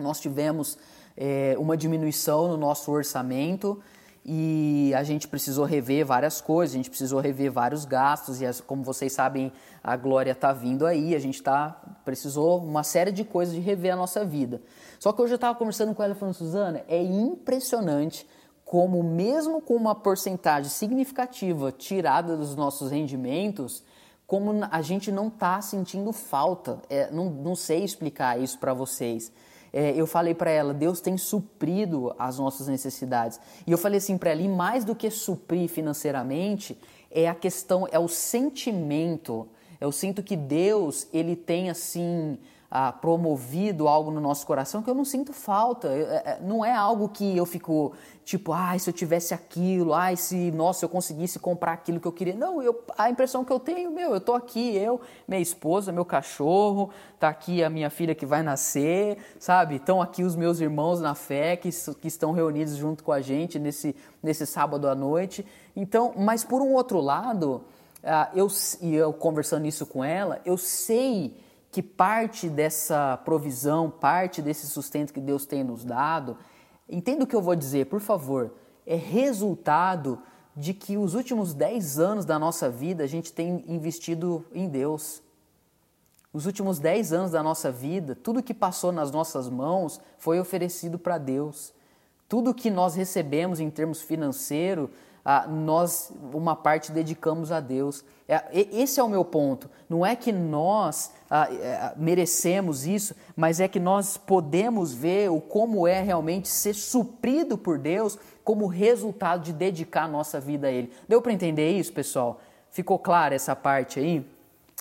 nós 0.00 0.20
tivemos 0.20 0.78
é, 1.24 1.54
uma 1.56 1.76
diminuição 1.76 2.48
no 2.48 2.56
nosso 2.56 2.90
orçamento 2.90 3.80
e 4.24 4.92
a 4.96 5.04
gente 5.04 5.28
precisou 5.28 5.64
rever 5.64 6.04
várias 6.04 6.40
coisas, 6.40 6.74
a 6.74 6.78
gente 6.78 6.90
precisou 6.90 7.20
rever 7.20 7.52
vários 7.52 7.84
gastos 7.84 8.42
e 8.42 8.62
como 8.64 8.82
vocês 8.82 9.12
sabem 9.12 9.52
a 9.84 9.96
Glória 9.96 10.32
está 10.32 10.52
vindo 10.52 10.84
aí, 10.84 11.14
a 11.14 11.20
gente 11.20 11.40
tá 11.40 11.80
precisou 12.04 12.58
uma 12.58 12.82
série 12.82 13.12
de 13.12 13.22
coisas 13.22 13.54
de 13.54 13.60
rever 13.60 13.92
a 13.92 13.96
nossa 13.96 14.24
vida. 14.24 14.60
Só 14.98 15.12
que 15.12 15.22
hoje 15.22 15.34
eu 15.34 15.36
estava 15.36 15.56
conversando 15.56 15.94
com 15.94 16.02
ela 16.02 16.12
falando, 16.16 16.34
Suzana, 16.34 16.84
é 16.88 17.00
impressionante 17.00 18.26
como 18.64 19.00
mesmo 19.04 19.60
com 19.60 19.76
uma 19.76 19.94
porcentagem 19.94 20.70
significativa 20.70 21.70
tirada 21.70 22.36
dos 22.36 22.56
nossos 22.56 22.90
rendimentos, 22.90 23.84
como 24.26 24.52
a 24.68 24.82
gente 24.82 25.12
não 25.12 25.28
está 25.28 25.60
sentindo 25.60 26.12
falta. 26.12 26.80
É, 26.90 27.12
não, 27.12 27.30
não 27.30 27.54
sei 27.54 27.84
explicar 27.84 28.40
isso 28.40 28.58
para 28.58 28.74
vocês 28.74 29.30
é, 29.72 29.92
eu 29.96 30.06
falei 30.06 30.34
para 30.34 30.50
ela, 30.50 30.74
Deus 30.74 31.00
tem 31.00 31.16
suprido 31.16 32.14
as 32.18 32.38
nossas 32.38 32.68
necessidades. 32.68 33.40
E 33.66 33.72
eu 33.72 33.78
falei 33.78 33.98
assim 33.98 34.18
para 34.18 34.30
ela, 34.30 34.42
e 34.42 34.48
mais 34.48 34.84
do 34.84 34.94
que 34.94 35.10
suprir 35.10 35.68
financeiramente, 35.68 36.78
é 37.10 37.28
a 37.28 37.34
questão, 37.34 37.88
é 37.90 37.98
o 37.98 38.08
sentimento. 38.08 39.48
Eu 39.80 39.90
sinto 39.90 40.22
que 40.22 40.36
Deus, 40.36 41.08
ele 41.12 41.34
tem 41.34 41.70
assim, 41.70 42.38
ah, 42.74 42.90
promovido 42.90 43.86
algo 43.86 44.10
no 44.10 44.18
nosso 44.18 44.46
coração 44.46 44.82
que 44.82 44.88
eu 44.88 44.94
não 44.94 45.04
sinto 45.04 45.30
falta. 45.34 45.88
É, 45.88 46.22
é, 46.24 46.38
não 46.40 46.64
é 46.64 46.72
algo 46.72 47.06
que 47.06 47.36
eu 47.36 47.44
fico 47.44 47.92
tipo, 48.24 48.50
ai, 48.50 48.78
se 48.78 48.88
eu 48.88 48.94
tivesse 48.94 49.34
aquilo, 49.34 49.92
ai, 49.92 50.16
se, 50.16 50.50
nossa, 50.52 50.86
eu 50.86 50.88
conseguisse 50.88 51.38
comprar 51.38 51.74
aquilo 51.74 52.00
que 52.00 52.08
eu 52.08 52.12
queria. 52.12 52.34
Não, 52.34 52.62
eu, 52.62 52.82
a 52.96 53.10
impressão 53.10 53.44
que 53.44 53.52
eu 53.52 53.60
tenho, 53.60 53.90
meu, 53.90 54.14
eu 54.14 54.20
tô 54.22 54.32
aqui, 54.32 54.74
eu, 54.74 55.02
minha 55.28 55.40
esposa, 55.40 55.92
meu 55.92 56.06
cachorro, 56.06 56.88
tá 57.20 57.28
aqui 57.28 57.62
a 57.62 57.68
minha 57.68 57.90
filha 57.90 58.14
que 58.14 58.24
vai 58.24 58.42
nascer, 58.42 59.18
sabe? 59.38 59.76
Estão 59.76 60.00
aqui 60.00 60.22
os 60.22 60.34
meus 60.34 60.58
irmãos 60.58 60.98
na 60.98 61.14
fé 61.14 61.56
que, 61.56 61.68
que 62.00 62.08
estão 62.08 62.32
reunidos 62.32 62.76
junto 62.76 63.04
com 63.04 63.12
a 63.12 63.20
gente 63.20 63.58
nesse, 63.58 63.94
nesse 64.22 64.46
sábado 64.46 64.88
à 64.88 64.94
noite. 64.94 65.44
Então, 65.76 66.14
mas 66.16 66.42
por 66.42 66.62
um 66.62 66.72
outro 66.72 67.02
lado, 67.02 67.64
ah, 68.02 68.30
eu, 68.34 68.48
e 68.80 68.94
eu 68.94 69.12
conversando 69.12 69.66
isso 69.66 69.84
com 69.84 70.02
ela, 70.02 70.40
eu 70.46 70.56
sei 70.56 71.36
que 71.72 71.82
parte 71.82 72.50
dessa 72.50 73.16
provisão, 73.24 73.90
parte 73.90 74.42
desse 74.42 74.66
sustento 74.66 75.12
que 75.12 75.20
Deus 75.20 75.46
tem 75.46 75.64
nos 75.64 75.84
dado, 75.84 76.36
entenda 76.86 77.24
o 77.24 77.26
que 77.26 77.34
eu 77.34 77.40
vou 77.40 77.56
dizer, 77.56 77.86
por 77.86 77.98
favor, 77.98 78.52
é 78.86 78.94
resultado 78.94 80.20
de 80.54 80.74
que 80.74 80.98
os 80.98 81.14
últimos 81.14 81.54
10 81.54 81.98
anos 81.98 82.24
da 82.26 82.38
nossa 82.38 82.68
vida 82.68 83.02
a 83.02 83.06
gente 83.06 83.32
tem 83.32 83.64
investido 83.66 84.44
em 84.52 84.68
Deus. 84.68 85.22
Os 86.30 86.44
últimos 86.44 86.78
10 86.78 87.10
anos 87.14 87.30
da 87.30 87.42
nossa 87.42 87.72
vida, 87.72 88.14
tudo 88.14 88.42
que 88.42 88.52
passou 88.52 88.92
nas 88.92 89.10
nossas 89.10 89.48
mãos 89.48 89.98
foi 90.18 90.38
oferecido 90.38 90.98
para 90.98 91.16
Deus. 91.16 91.72
Tudo 92.28 92.52
que 92.52 92.70
nós 92.70 92.94
recebemos 92.94 93.60
em 93.60 93.70
termos 93.70 94.02
financeiros 94.02 94.90
ah, 95.24 95.46
nós 95.46 96.12
uma 96.32 96.56
parte 96.56 96.90
dedicamos 96.90 97.52
a 97.52 97.60
Deus. 97.60 98.04
É, 98.28 98.42
esse 98.52 98.98
é 98.98 99.02
o 99.02 99.08
meu 99.08 99.24
ponto. 99.24 99.70
Não 99.88 100.04
é 100.04 100.16
que 100.16 100.32
nós 100.32 101.12
ah, 101.30 101.92
merecemos 101.96 102.86
isso, 102.86 103.14
mas 103.36 103.60
é 103.60 103.68
que 103.68 103.78
nós 103.78 104.16
podemos 104.16 104.92
ver 104.92 105.30
o 105.30 105.40
como 105.40 105.86
é 105.86 106.02
realmente 106.02 106.48
ser 106.48 106.74
suprido 106.74 107.56
por 107.56 107.78
Deus 107.78 108.18
como 108.42 108.66
resultado 108.66 109.42
de 109.44 109.52
dedicar 109.52 110.04
a 110.04 110.08
nossa 110.08 110.40
vida 110.40 110.66
a 110.66 110.70
Ele. 110.70 110.92
Deu 111.08 111.22
para 111.22 111.32
entender 111.32 111.70
isso, 111.70 111.92
pessoal? 111.92 112.40
Ficou 112.70 112.98
clara 112.98 113.34
essa 113.34 113.54
parte 113.54 114.00
aí? 114.00 114.26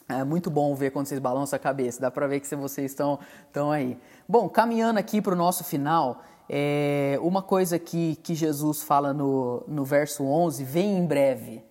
É 0.10 0.24
muito 0.24 0.50
bom 0.50 0.76
ver 0.76 0.92
quando 0.92 1.08
vocês 1.08 1.20
balançam 1.20 1.56
a 1.56 1.60
cabeça, 1.60 2.02
dá 2.02 2.12
para 2.12 2.28
ver 2.28 2.40
que 2.40 2.56
vocês 2.56 2.92
estão, 2.92 3.20
estão 3.48 3.72
aí. 3.72 3.98
Bom, 4.28 4.50
caminhando 4.50 4.98
aqui 4.98 5.22
para 5.22 5.34
o 5.34 5.38
nosso 5.38 5.64
final, 5.64 6.22
é, 6.50 7.18
uma 7.22 7.42
coisa 7.42 7.80
que, 7.80 8.16
que 8.18 8.36
Jesus 8.36 8.84
fala 8.84 9.14
no, 9.14 9.64
no 9.68 9.86
verso 9.86 10.24
11, 10.24 10.64
vem 10.64 10.98
em 10.98 11.06
breve, 11.06 11.64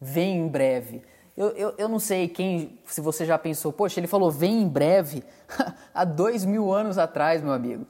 vem 0.00 0.38
em 0.38 0.48
breve. 0.48 1.02
Eu, 1.36 1.48
eu, 1.50 1.74
eu 1.76 1.88
não 1.88 1.98
sei 1.98 2.28
quem, 2.28 2.78
se 2.86 3.00
você 3.00 3.24
já 3.24 3.38
pensou, 3.38 3.72
poxa, 3.72 4.00
ele 4.00 4.06
falou 4.06 4.30
vem 4.30 4.62
em 4.62 4.68
breve 4.68 5.22
há 5.92 6.04
dois 6.04 6.44
mil 6.44 6.72
anos 6.72 6.96
atrás, 6.96 7.42
meu 7.42 7.52
amigo. 7.52 7.86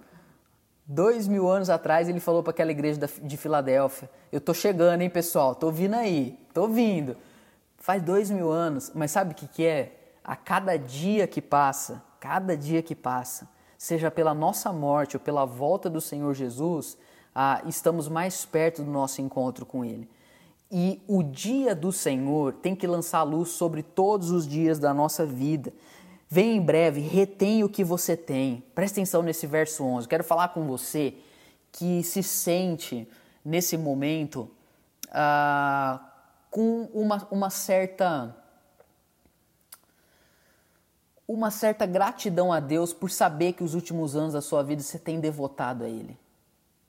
Dois 0.84 1.26
mil 1.26 1.48
anos 1.48 1.68
atrás 1.68 2.08
ele 2.08 2.20
falou 2.20 2.42
para 2.42 2.52
aquela 2.52 2.70
igreja 2.70 3.08
de 3.22 3.36
Filadélfia: 3.36 4.08
Eu 4.30 4.40
tô 4.40 4.54
chegando, 4.54 5.02
hein, 5.02 5.10
pessoal? 5.10 5.54
Tô 5.54 5.70
vindo 5.70 5.94
aí, 5.94 6.38
tô 6.52 6.68
vindo. 6.68 7.16
Faz 7.76 8.02
dois 8.02 8.30
mil 8.30 8.50
anos, 8.50 8.92
mas 8.94 9.10
sabe 9.10 9.32
o 9.32 9.34
que, 9.34 9.46
que 9.46 9.64
é? 9.64 9.92
A 10.24 10.34
cada 10.34 10.76
dia 10.76 11.26
que 11.26 11.40
passa, 11.40 12.02
cada 12.18 12.56
dia 12.56 12.82
que 12.82 12.94
passa, 12.94 13.48
seja 13.78 14.10
pela 14.10 14.34
nossa 14.34 14.72
morte 14.72 15.16
ou 15.16 15.20
pela 15.20 15.44
volta 15.44 15.88
do 15.88 16.00
Senhor 16.00 16.34
Jesus, 16.34 16.96
ah, 17.34 17.62
estamos 17.66 18.08
mais 18.08 18.44
perto 18.44 18.82
do 18.82 18.90
nosso 18.90 19.20
encontro 19.20 19.66
com 19.66 19.84
Ele. 19.84 20.08
E 20.70 21.00
o 21.06 21.22
dia 21.22 21.74
do 21.74 21.92
Senhor 21.92 22.54
tem 22.54 22.74
que 22.74 22.86
lançar 22.86 23.22
luz 23.22 23.50
sobre 23.50 23.82
todos 23.82 24.30
os 24.30 24.46
dias 24.46 24.78
da 24.78 24.92
nossa 24.92 25.24
vida. 25.24 25.72
Vem 26.28 26.56
em 26.56 26.60
breve, 26.60 27.00
retém 27.00 27.62
o 27.62 27.68
que 27.68 27.84
você 27.84 28.16
tem. 28.16 28.64
Presta 28.74 28.98
atenção 28.98 29.22
nesse 29.22 29.46
verso 29.46 29.84
11. 29.84 30.08
Quero 30.08 30.24
falar 30.24 30.48
com 30.48 30.66
você 30.66 31.14
que 31.70 32.02
se 32.02 32.22
sente 32.22 33.08
nesse 33.44 33.76
momento 33.76 34.50
ah, 35.12 36.00
com 36.50 36.88
uma, 36.92 37.28
uma 37.30 37.50
certa 37.50 38.34
uma 41.26 41.50
certa 41.50 41.86
gratidão 41.86 42.52
a 42.52 42.60
Deus 42.60 42.92
por 42.92 43.10
saber 43.10 43.52
que 43.52 43.64
os 43.64 43.74
últimos 43.74 44.14
anos 44.14 44.32
da 44.32 44.40
sua 44.40 44.62
vida 44.62 44.82
você 44.82 44.98
tem 44.98 45.20
devotado 45.20 45.84
a 45.84 45.88
Ele. 45.88 46.16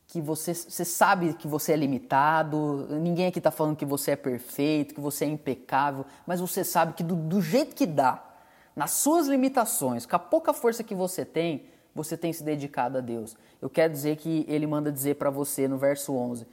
Que 0.07 0.21
você, 0.21 0.53
você 0.53 0.85
sabe 0.85 1.33
que 1.33 1.47
você 1.47 1.73
é 1.73 1.75
limitado, 1.75 2.87
ninguém 3.01 3.27
aqui 3.27 3.39
está 3.39 3.51
falando 3.51 3.75
que 3.75 3.85
você 3.85 4.11
é 4.11 4.15
perfeito, 4.15 4.93
que 4.93 5.01
você 5.01 5.25
é 5.25 5.27
impecável, 5.27 6.05
mas 6.25 6.39
você 6.39 6.63
sabe 6.63 6.93
que 6.93 7.03
do, 7.03 7.15
do 7.15 7.41
jeito 7.41 7.75
que 7.75 7.85
dá, 7.85 8.23
nas 8.75 8.91
suas 8.91 9.27
limitações, 9.27 10.05
com 10.05 10.15
a 10.15 10.19
pouca 10.19 10.53
força 10.53 10.83
que 10.83 10.95
você 10.95 11.25
tem, 11.25 11.65
você 11.93 12.15
tem 12.15 12.31
se 12.31 12.43
dedicado 12.43 12.99
a 12.99 13.01
Deus. 13.01 13.35
Eu 13.61 13.69
quero 13.69 13.91
dizer 13.91 14.17
que 14.17 14.45
Ele 14.47 14.67
manda 14.67 14.91
dizer 14.91 15.15
para 15.15 15.29
você 15.29 15.67
no 15.67 15.77
verso 15.77 16.13
11: 16.13 16.45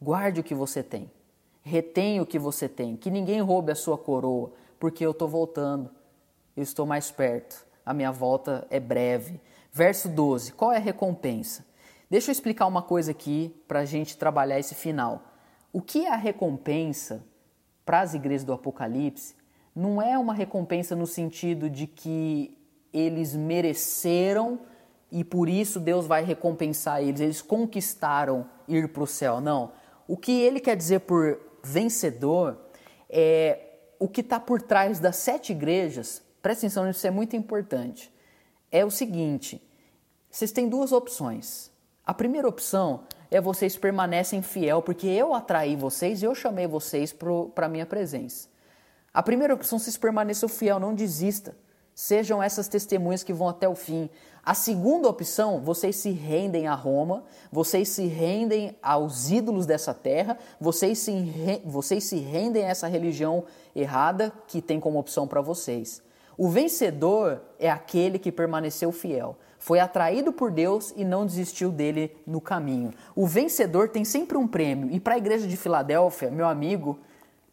guarde 0.00 0.40
o 0.40 0.44
que 0.44 0.54
você 0.54 0.82
tem 0.82 1.10
Retém 1.64 2.20
o 2.20 2.26
que 2.26 2.38
você 2.38 2.68
tem, 2.68 2.94
que 2.94 3.10
ninguém 3.10 3.40
roube 3.40 3.72
a 3.72 3.74
sua 3.74 3.96
coroa, 3.96 4.52
porque 4.78 5.04
eu 5.04 5.12
estou 5.12 5.26
voltando, 5.26 5.88
eu 6.56 6.62
estou 6.62 6.86
mais 6.86 7.10
perto, 7.10 7.66
a 7.84 7.92
minha 7.92 8.12
volta 8.12 8.66
é 8.70 8.78
breve. 8.80 9.40
Verso 9.72 10.08
12: 10.08 10.52
qual 10.52 10.72
é 10.72 10.76
a 10.76 10.80
recompensa? 10.80 11.64
Deixa 12.08 12.30
eu 12.30 12.32
explicar 12.32 12.66
uma 12.66 12.82
coisa 12.82 13.10
aqui 13.10 13.54
para 13.66 13.80
a 13.80 13.84
gente 13.84 14.16
trabalhar 14.16 14.58
esse 14.58 14.74
final. 14.74 15.22
O 15.72 15.80
que 15.80 16.06
é 16.06 16.12
a 16.12 16.16
recompensa 16.16 17.24
para 17.84 18.00
as 18.00 18.14
igrejas 18.14 18.44
do 18.44 18.52
Apocalipse? 18.52 19.34
Não 19.74 20.00
é 20.00 20.16
uma 20.16 20.32
recompensa 20.32 20.94
no 20.94 21.06
sentido 21.06 21.68
de 21.68 21.86
que 21.86 22.56
eles 22.92 23.34
mereceram 23.34 24.60
e 25.10 25.24
por 25.24 25.48
isso 25.48 25.80
Deus 25.80 26.06
vai 26.06 26.24
recompensar 26.24 27.02
eles, 27.02 27.20
eles 27.20 27.42
conquistaram 27.42 28.48
ir 28.68 28.88
para 28.88 29.02
o 29.02 29.06
céu. 29.06 29.40
Não. 29.40 29.72
O 30.06 30.16
que 30.16 30.32
ele 30.40 30.60
quer 30.60 30.76
dizer 30.76 31.00
por 31.00 31.40
vencedor 31.62 32.58
é 33.08 33.58
o 33.98 34.08
que 34.08 34.20
está 34.20 34.38
por 34.38 34.60
trás 34.60 35.00
das 35.00 35.16
sete 35.16 35.52
igrejas. 35.52 36.22
Presta 36.44 36.66
atenção, 36.66 36.90
isso 36.90 37.06
é 37.06 37.10
muito 37.10 37.34
importante. 37.34 38.12
É 38.70 38.84
o 38.84 38.90
seguinte: 38.90 39.66
vocês 40.30 40.52
têm 40.52 40.68
duas 40.68 40.92
opções. 40.92 41.70
A 42.04 42.12
primeira 42.12 42.46
opção 42.46 43.04
é 43.30 43.40
vocês 43.40 43.78
permanecem 43.78 44.42
fiel, 44.42 44.82
porque 44.82 45.06
eu 45.06 45.32
atraí 45.32 45.74
vocês 45.74 46.20
e 46.20 46.26
eu 46.26 46.34
chamei 46.34 46.66
vocês 46.66 47.14
para 47.14 47.64
a 47.64 47.68
minha 47.68 47.86
presença. 47.86 48.50
A 49.14 49.22
primeira 49.22 49.54
opção, 49.54 49.78
vocês 49.78 49.96
permaneçam 49.96 50.46
fiel, 50.46 50.78
não 50.78 50.94
desista. 50.94 51.56
Sejam 51.94 52.42
essas 52.42 52.68
testemunhas 52.68 53.22
que 53.22 53.32
vão 53.32 53.48
até 53.48 53.66
o 53.66 53.74
fim. 53.74 54.10
A 54.44 54.52
segunda 54.52 55.08
opção, 55.08 55.62
vocês 55.62 55.96
se 55.96 56.10
rendem 56.10 56.66
a 56.66 56.74
Roma, 56.74 57.24
vocês 57.50 57.88
se 57.88 58.04
rendem 58.04 58.76
aos 58.82 59.30
ídolos 59.30 59.64
dessa 59.64 59.94
terra, 59.94 60.36
vocês 60.60 60.98
se, 60.98 61.10
vocês 61.64 62.04
se 62.04 62.18
rendem 62.18 62.66
a 62.66 62.68
essa 62.68 62.86
religião 62.86 63.44
errada 63.74 64.30
que 64.46 64.60
tem 64.60 64.78
como 64.78 64.98
opção 64.98 65.26
para 65.26 65.40
vocês. 65.40 66.04
O 66.36 66.48
vencedor 66.48 67.40
é 67.58 67.70
aquele 67.70 68.18
que 68.18 68.32
permaneceu 68.32 68.90
fiel, 68.90 69.36
foi 69.58 69.80
atraído 69.80 70.32
por 70.32 70.50
Deus 70.50 70.92
e 70.96 71.04
não 71.04 71.24
desistiu 71.24 71.70
dele 71.70 72.14
no 72.26 72.40
caminho. 72.40 72.92
O 73.16 73.26
vencedor 73.26 73.88
tem 73.88 74.04
sempre 74.04 74.36
um 74.36 74.46
prêmio, 74.46 74.90
e 74.90 75.00
para 75.00 75.14
a 75.14 75.18
igreja 75.18 75.46
de 75.46 75.56
Filadélfia, 75.56 76.30
meu 76.30 76.46
amigo, 76.46 76.98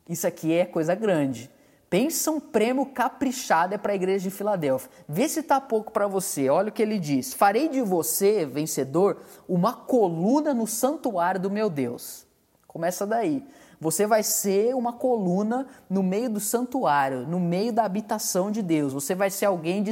isso 0.09 0.27
aqui 0.27 0.53
é 0.53 0.65
coisa 0.65 0.93
grande. 0.93 1.49
Pensa 1.89 2.31
um 2.31 2.39
prêmio 2.39 2.85
caprichado 2.85 3.75
é 3.75 3.77
para 3.77 3.91
a 3.91 3.95
igreja 3.95 4.29
de 4.29 4.33
Filadélfia. 4.33 4.89
Vê 5.07 5.27
se 5.27 5.41
está 5.41 5.59
pouco 5.59 5.91
para 5.91 6.07
você. 6.07 6.49
Olha 6.49 6.69
o 6.69 6.71
que 6.71 6.81
ele 6.81 6.97
diz: 6.97 7.33
Farei 7.33 7.67
de 7.67 7.81
você, 7.81 8.45
vencedor, 8.45 9.17
uma 9.47 9.73
coluna 9.73 10.53
no 10.53 10.65
santuário 10.65 11.39
do 11.39 11.49
meu 11.49 11.69
Deus. 11.69 12.25
Começa 12.65 13.05
daí. 13.05 13.45
Você 13.81 14.05
vai 14.05 14.21
ser 14.21 14.75
uma 14.75 14.93
coluna 14.93 15.65
no 15.89 16.03
meio 16.03 16.29
do 16.29 16.39
santuário, 16.39 17.27
no 17.27 17.39
meio 17.39 17.73
da 17.73 17.83
habitação 17.83 18.51
de 18.51 18.61
Deus. 18.61 18.93
Você 18.93 19.15
vai 19.15 19.31
ser 19.31 19.47
alguém, 19.47 19.81
de, 19.81 19.91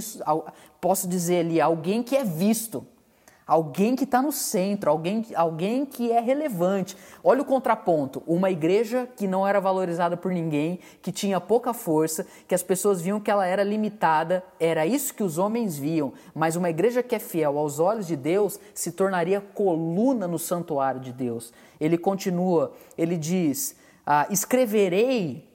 posso 0.80 1.08
dizer 1.08 1.39
ali, 1.39 1.60
alguém 1.60 2.04
que 2.04 2.15
é 2.15 2.23
visto 2.23 2.86
alguém 3.49 3.95
que 3.95 4.03
está 4.03 4.21
no 4.21 4.31
centro, 4.31 4.91
alguém, 4.91 5.25
alguém 5.33 5.83
que 5.83 6.12
é 6.12 6.19
relevante. 6.19 6.95
Olha 7.23 7.41
o 7.41 7.45
contraponto: 7.45 8.21
uma 8.27 8.51
igreja 8.51 9.09
que 9.17 9.27
não 9.27 9.45
era 9.45 9.59
valorizada 9.59 10.15
por 10.15 10.31
ninguém, 10.31 10.79
que 11.01 11.12
tinha 11.12 11.41
pouca 11.41 11.73
força, 11.73 12.27
que 12.47 12.53
as 12.53 12.62
pessoas 12.62 13.01
viam 13.01 13.19
que 13.19 13.31
ela 13.31 13.47
era 13.47 13.63
limitada, 13.63 14.43
era 14.59 14.85
isso 14.85 15.15
que 15.15 15.23
os 15.23 15.39
homens 15.39 15.75
viam. 15.75 16.13
Mas 16.35 16.55
uma 16.55 16.69
igreja 16.69 17.01
que 17.01 17.15
é 17.15 17.19
fiel 17.19 17.57
aos 17.57 17.79
olhos 17.79 18.05
de 18.05 18.15
Deus 18.15 18.59
se 18.71 18.91
tornaria 18.91 19.41
coluna 19.41 20.27
no 20.27 20.38
santuário 20.38 21.01
de 21.01 21.12
Deus. 21.12 21.51
Ele 21.79 21.97
continua, 21.97 22.73
ele 22.95 23.17
diz: 23.17 23.75
ah, 24.05 24.27
escreverei 24.29 25.49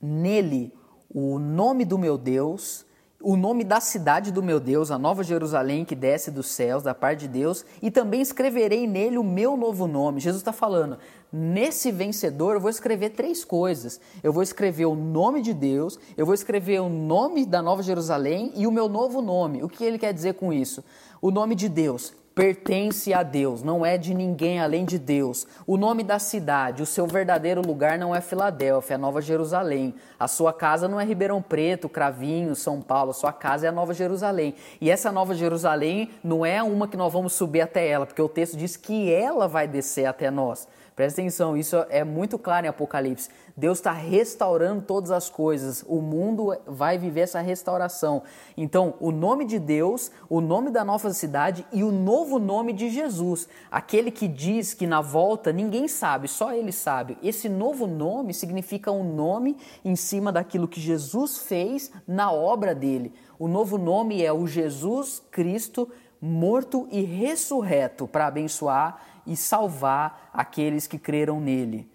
nele 0.00 0.72
o 1.12 1.40
nome 1.40 1.84
do 1.84 1.98
meu 1.98 2.16
Deus 2.16 2.86
o 3.20 3.36
nome 3.36 3.64
da 3.64 3.80
cidade 3.80 4.30
do 4.30 4.42
meu 4.42 4.60
Deus, 4.60 4.92
a 4.92 4.98
Nova 4.98 5.24
Jerusalém 5.24 5.84
que 5.84 5.96
desce 5.96 6.30
dos 6.30 6.46
céus, 6.46 6.84
da 6.84 6.94
parte 6.94 7.20
de 7.20 7.28
Deus, 7.28 7.64
e 7.82 7.90
também 7.90 8.20
escreverei 8.20 8.86
nele 8.86 9.18
o 9.18 9.24
meu 9.24 9.56
novo 9.56 9.88
nome. 9.88 10.20
Jesus 10.20 10.40
está 10.40 10.52
falando, 10.52 10.98
nesse 11.32 11.90
vencedor 11.90 12.54
eu 12.54 12.60
vou 12.60 12.70
escrever 12.70 13.10
três 13.10 13.44
coisas. 13.44 14.00
Eu 14.22 14.32
vou 14.32 14.42
escrever 14.42 14.86
o 14.86 14.94
nome 14.94 15.42
de 15.42 15.52
Deus, 15.52 15.98
eu 16.16 16.24
vou 16.24 16.34
escrever 16.34 16.80
o 16.80 16.88
nome 16.88 17.44
da 17.44 17.60
Nova 17.60 17.82
Jerusalém 17.82 18.52
e 18.54 18.68
o 18.68 18.72
meu 18.72 18.88
novo 18.88 19.20
nome. 19.20 19.64
O 19.64 19.68
que 19.68 19.84
ele 19.84 19.98
quer 19.98 20.14
dizer 20.14 20.34
com 20.34 20.52
isso? 20.52 20.84
O 21.20 21.32
nome 21.32 21.56
de 21.56 21.68
Deus 21.68 22.14
pertence 22.38 23.12
a 23.12 23.24
Deus, 23.24 23.64
não 23.64 23.84
é 23.84 23.98
de 23.98 24.14
ninguém 24.14 24.60
além 24.60 24.84
de 24.84 24.96
Deus. 24.96 25.44
O 25.66 25.76
nome 25.76 26.04
da 26.04 26.20
cidade, 26.20 26.84
o 26.84 26.86
seu 26.86 27.04
verdadeiro 27.04 27.60
lugar 27.60 27.98
não 27.98 28.14
é 28.14 28.20
Filadélfia, 28.20 28.94
é 28.94 28.96
Nova 28.96 29.20
Jerusalém. 29.20 29.92
A 30.20 30.28
sua 30.28 30.52
casa 30.52 30.86
não 30.86 31.00
é 31.00 31.04
Ribeirão 31.04 31.42
Preto, 31.42 31.88
Cravinho, 31.88 32.54
São 32.54 32.80
Paulo, 32.80 33.10
a 33.10 33.14
sua 33.14 33.32
casa 33.32 33.66
é 33.66 33.68
a 33.70 33.72
Nova 33.72 33.92
Jerusalém. 33.92 34.54
E 34.80 34.88
essa 34.88 35.10
Nova 35.10 35.34
Jerusalém 35.34 36.10
não 36.22 36.46
é 36.46 36.62
uma 36.62 36.86
que 36.86 36.96
nós 36.96 37.12
vamos 37.12 37.32
subir 37.32 37.60
até 37.60 37.88
ela, 37.88 38.06
porque 38.06 38.22
o 38.22 38.28
texto 38.28 38.56
diz 38.56 38.76
que 38.76 39.12
ela 39.12 39.48
vai 39.48 39.66
descer 39.66 40.06
até 40.06 40.30
nós. 40.30 40.68
Presta 40.98 41.20
atenção, 41.20 41.56
isso 41.56 41.76
é 41.90 42.02
muito 42.02 42.36
claro 42.36 42.66
em 42.66 42.68
Apocalipse. 42.68 43.28
Deus 43.56 43.78
está 43.78 43.92
restaurando 43.92 44.82
todas 44.82 45.12
as 45.12 45.30
coisas. 45.30 45.84
O 45.86 46.02
mundo 46.02 46.58
vai 46.66 46.98
viver 46.98 47.20
essa 47.20 47.40
restauração. 47.40 48.24
Então, 48.56 48.94
o 48.98 49.12
nome 49.12 49.44
de 49.44 49.60
Deus, 49.60 50.10
o 50.28 50.40
nome 50.40 50.72
da 50.72 50.84
nova 50.84 51.12
cidade 51.12 51.64
e 51.72 51.84
o 51.84 51.92
novo 51.92 52.40
nome 52.40 52.72
de 52.72 52.90
Jesus. 52.90 53.48
Aquele 53.70 54.10
que 54.10 54.26
diz 54.26 54.74
que 54.74 54.88
na 54.88 55.00
volta 55.00 55.52
ninguém 55.52 55.86
sabe, 55.86 56.26
só 56.26 56.52
ele 56.52 56.72
sabe. 56.72 57.16
Esse 57.22 57.48
novo 57.48 57.86
nome 57.86 58.34
significa 58.34 58.90
um 58.90 59.04
nome 59.04 59.56
em 59.84 59.94
cima 59.94 60.32
daquilo 60.32 60.66
que 60.66 60.80
Jesus 60.80 61.38
fez 61.38 61.92
na 62.08 62.32
obra 62.32 62.74
dele. 62.74 63.14
O 63.38 63.46
novo 63.46 63.78
nome 63.78 64.20
é 64.20 64.32
o 64.32 64.48
Jesus 64.48 65.22
Cristo 65.30 65.88
morto 66.20 66.88
e 66.90 67.02
ressurreto 67.02 68.08
para 68.08 68.26
abençoar 68.26 69.00
e 69.28 69.36
salvar 69.36 70.30
aqueles 70.32 70.86
que 70.86 70.98
creram 70.98 71.38
nele. 71.38 71.88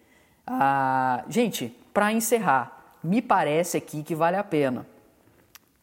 Ah, 0.45 1.25
gente, 1.27 1.75
para 1.91 2.13
encerrar, 2.13 2.97
me 3.03 3.21
parece 3.21 3.75
aqui 3.75 4.03
que 4.03 4.15
vale 4.15 4.37
a 4.37 4.43
pena. 4.43 4.85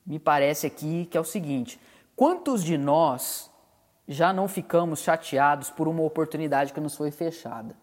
Me 0.07 0.19
parece 0.19 0.67
aqui 0.67 1.07
que 1.11 1.19
é 1.19 1.21
o 1.21 1.25
seguinte: 1.25 1.79
quantos 2.15 2.63
de 2.63 2.79
nós 2.79 3.51
já 4.07 4.33
não 4.33 4.47
ficamos 4.47 5.01
chateados 5.01 5.71
por 5.71 5.89
uma 5.89 6.03
oportunidade 6.03 6.73
que 6.73 6.81
nos 6.81 6.97
foi 6.97 7.11
fechada? 7.11 7.77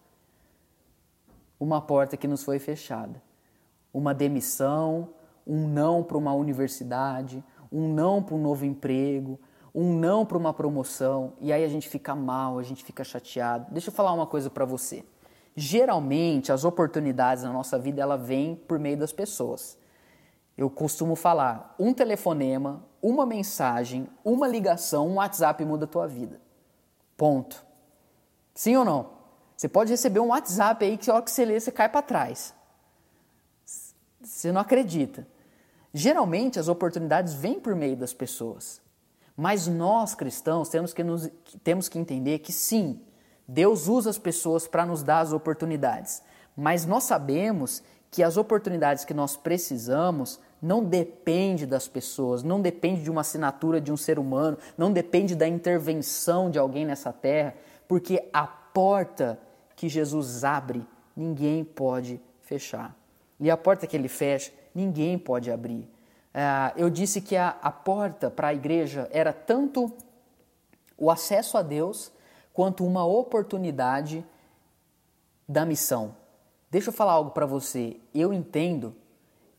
Uma 1.60 1.82
porta 1.82 2.16
que 2.16 2.28
nos 2.28 2.44
foi 2.44 2.60
fechada. 2.60 3.22
Uma 3.94 4.14
demissão, 4.14 5.10
um 5.46 5.68
não 5.68 6.04
para 6.04 6.18
uma 6.18 6.34
universidade, 6.34 7.44
um 7.72 7.94
não 7.94 8.24
para 8.24 8.36
um 8.36 8.42
novo 8.42 8.66
emprego, 8.66 9.40
um 9.74 9.94
não 9.94 10.26
para 10.26 10.38
uma 10.38 10.54
promoção 10.54 11.34
e 11.40 11.52
aí 11.54 11.64
a 11.64 11.68
gente 11.68 11.88
fica 11.88 12.16
mal, 12.16 12.58
a 12.60 12.64
gente 12.64 12.84
fica 12.84 13.04
chateado. 13.04 13.68
Deixa 13.72 13.90
eu 13.90 13.94
falar 13.94 14.14
uma 14.14 14.28
coisa 14.28 14.50
para 14.50 14.66
você. 14.66 15.04
Geralmente 15.56 16.52
as 16.52 16.64
oportunidades 16.64 17.44
na 17.44 17.52
nossa 17.52 17.80
vida 17.80 18.02
ela 18.02 18.18
vem 18.18 18.56
por 18.56 18.80
meio 18.80 18.98
das 18.98 19.12
pessoas. 19.12 19.78
Eu 20.58 20.70
costumo 20.70 21.16
falar, 21.16 21.76
um 21.78 21.94
telefonema, 21.94 22.84
uma 23.02 23.26
mensagem, 23.26 24.08
uma 24.26 24.48
ligação, 24.48 25.08
um 25.08 25.16
WhatsApp 25.16 25.64
muda 25.64 25.86
a 25.86 25.88
tua 25.88 26.08
vida. 26.08 26.42
Ponto. 27.16 27.64
Sim 28.56 28.76
ou 28.78 28.86
não? 28.86 29.10
Você 29.56 29.68
pode 29.68 29.92
receber 29.92 30.20
um 30.20 30.28
WhatsApp 30.28 30.84
aí 30.84 30.98
que 30.98 31.10
a 31.10 31.16
hora 31.16 31.24
que 31.24 31.32
você 31.32 31.46
lê, 31.46 31.60
você 31.60 31.72
cai 31.72 31.90
para 31.90 32.02
trás. 32.02 32.54
Você 34.22 34.52
não 34.52 34.62
acredita. 34.62 35.28
Geralmente 35.94 36.60
as 36.60 36.68
oportunidades 36.68 37.34
vêm 37.34 37.60
por 37.60 37.76
meio 37.76 37.96
das 37.96 38.14
pessoas. 38.14 38.82
Mas 39.38 39.68
nós 39.68 40.16
cristãos 40.16 40.68
temos 40.68 40.96
que, 40.96 41.04
nos, 41.04 41.30
temos 41.64 41.88
que 41.88 42.00
entender 42.00 42.40
que 42.40 42.52
sim, 42.52 43.00
Deus 43.48 43.88
usa 43.88 44.10
as 44.10 44.18
pessoas 44.18 44.68
para 44.68 44.84
nos 44.84 45.04
dar 45.04 45.20
as 45.20 45.32
oportunidades. 45.32 46.24
Mas 46.56 46.88
nós 46.88 47.04
sabemos 47.04 47.84
que 48.10 48.24
as 48.24 48.36
oportunidades 48.36 49.06
que 49.06 49.14
nós 49.14 49.38
precisamos 49.38 50.40
não 50.60 50.84
depende 50.84 51.68
das 51.68 51.88
pessoas, 51.88 52.42
não 52.42 52.60
depende 52.60 53.04
de 53.04 53.12
uma 53.12 53.22
assinatura 53.22 53.80
de 53.80 53.92
um 53.92 53.98
ser 53.98 54.18
humano, 54.18 54.58
não 54.76 54.92
depende 54.92 55.36
da 55.36 55.48
intervenção 55.48 56.50
de 56.50 56.58
alguém 56.58 56.84
nessa 56.84 57.14
terra, 57.14 57.54
porque 57.88 58.28
a 58.34 58.48
porta 58.48 59.40
que 59.76 59.88
Jesus 59.88 60.44
abre, 60.44 60.84
ninguém 61.16 61.64
pode 61.64 62.20
fechar. 62.42 62.96
E 63.40 63.52
a 63.52 63.58
porta 63.58 63.86
que 63.86 63.96
ele 63.96 64.08
fecha, 64.08 64.52
ninguém 64.74 65.18
pode 65.18 65.52
abrir. 65.52 65.88
É, 66.40 66.72
eu 66.76 66.88
disse 66.88 67.20
que 67.20 67.36
a, 67.36 67.58
a 67.64 67.72
porta 67.72 68.30
para 68.30 68.50
a 68.50 68.54
igreja 68.54 69.10
era 69.12 69.34
tanto 69.34 69.92
o 70.96 71.10
acesso 71.10 71.58
a 71.58 71.64
Deus 71.64 72.12
quanto 72.54 72.86
uma 72.86 73.04
oportunidade 73.04 74.24
da 75.50 75.66
missão. 75.66 76.16
Deixa 76.70 76.90
eu 76.90 76.94
falar 76.94 77.14
algo 77.14 77.32
para 77.32 77.48
você. 77.48 78.00
Eu 78.14 78.32
entendo 78.32 78.96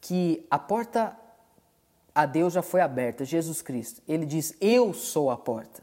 que 0.01 0.47
a 0.49 0.57
porta 0.57 1.17
a 2.15 2.25
Deus 2.25 2.53
já 2.53 2.63
foi 2.63 2.81
aberta, 2.81 3.25
Jesus 3.25 3.61
Cristo. 3.61 4.01
Ele 4.07 4.25
diz: 4.25 4.55
Eu 4.61 4.95
sou 4.95 5.33
a 5.33 5.37
porta. 5.37 5.83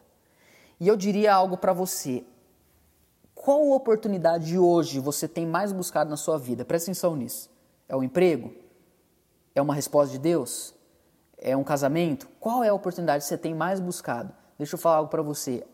E 0.79 0.87
eu 0.87 0.95
diria 0.95 1.33
algo 1.33 1.57
para 1.57 1.73
você. 1.73 2.23
Qual 3.33 3.69
oportunidade 3.71 4.57
hoje 4.57 5.01
você 5.01 5.27
tem 5.27 5.45
mais 5.45 5.73
buscado 5.73 6.09
na 6.09 6.15
sua 6.15 6.37
vida? 6.37 6.63
Presta 6.63 6.89
atenção 6.89 7.17
nisso. 7.17 7.51
É 7.89 7.97
o 7.97 8.01
emprego? 8.01 8.53
É 9.53 9.61
uma 9.61 9.75
resposta 9.75 10.13
de 10.13 10.19
Deus? 10.19 10.74
É 11.37 11.55
um 11.55 11.63
casamento? 11.63 12.27
Qual 12.39 12.63
é 12.63 12.69
a 12.69 12.73
oportunidade 12.73 13.23
que 13.23 13.27
você 13.27 13.37
tem 13.37 13.53
mais 13.53 13.79
buscado? 13.79 14.33
Deixa 14.57 14.75
eu 14.75 14.79
falar 14.79 14.97
algo 14.97 15.09
para 15.09 15.21
você. 15.21 15.65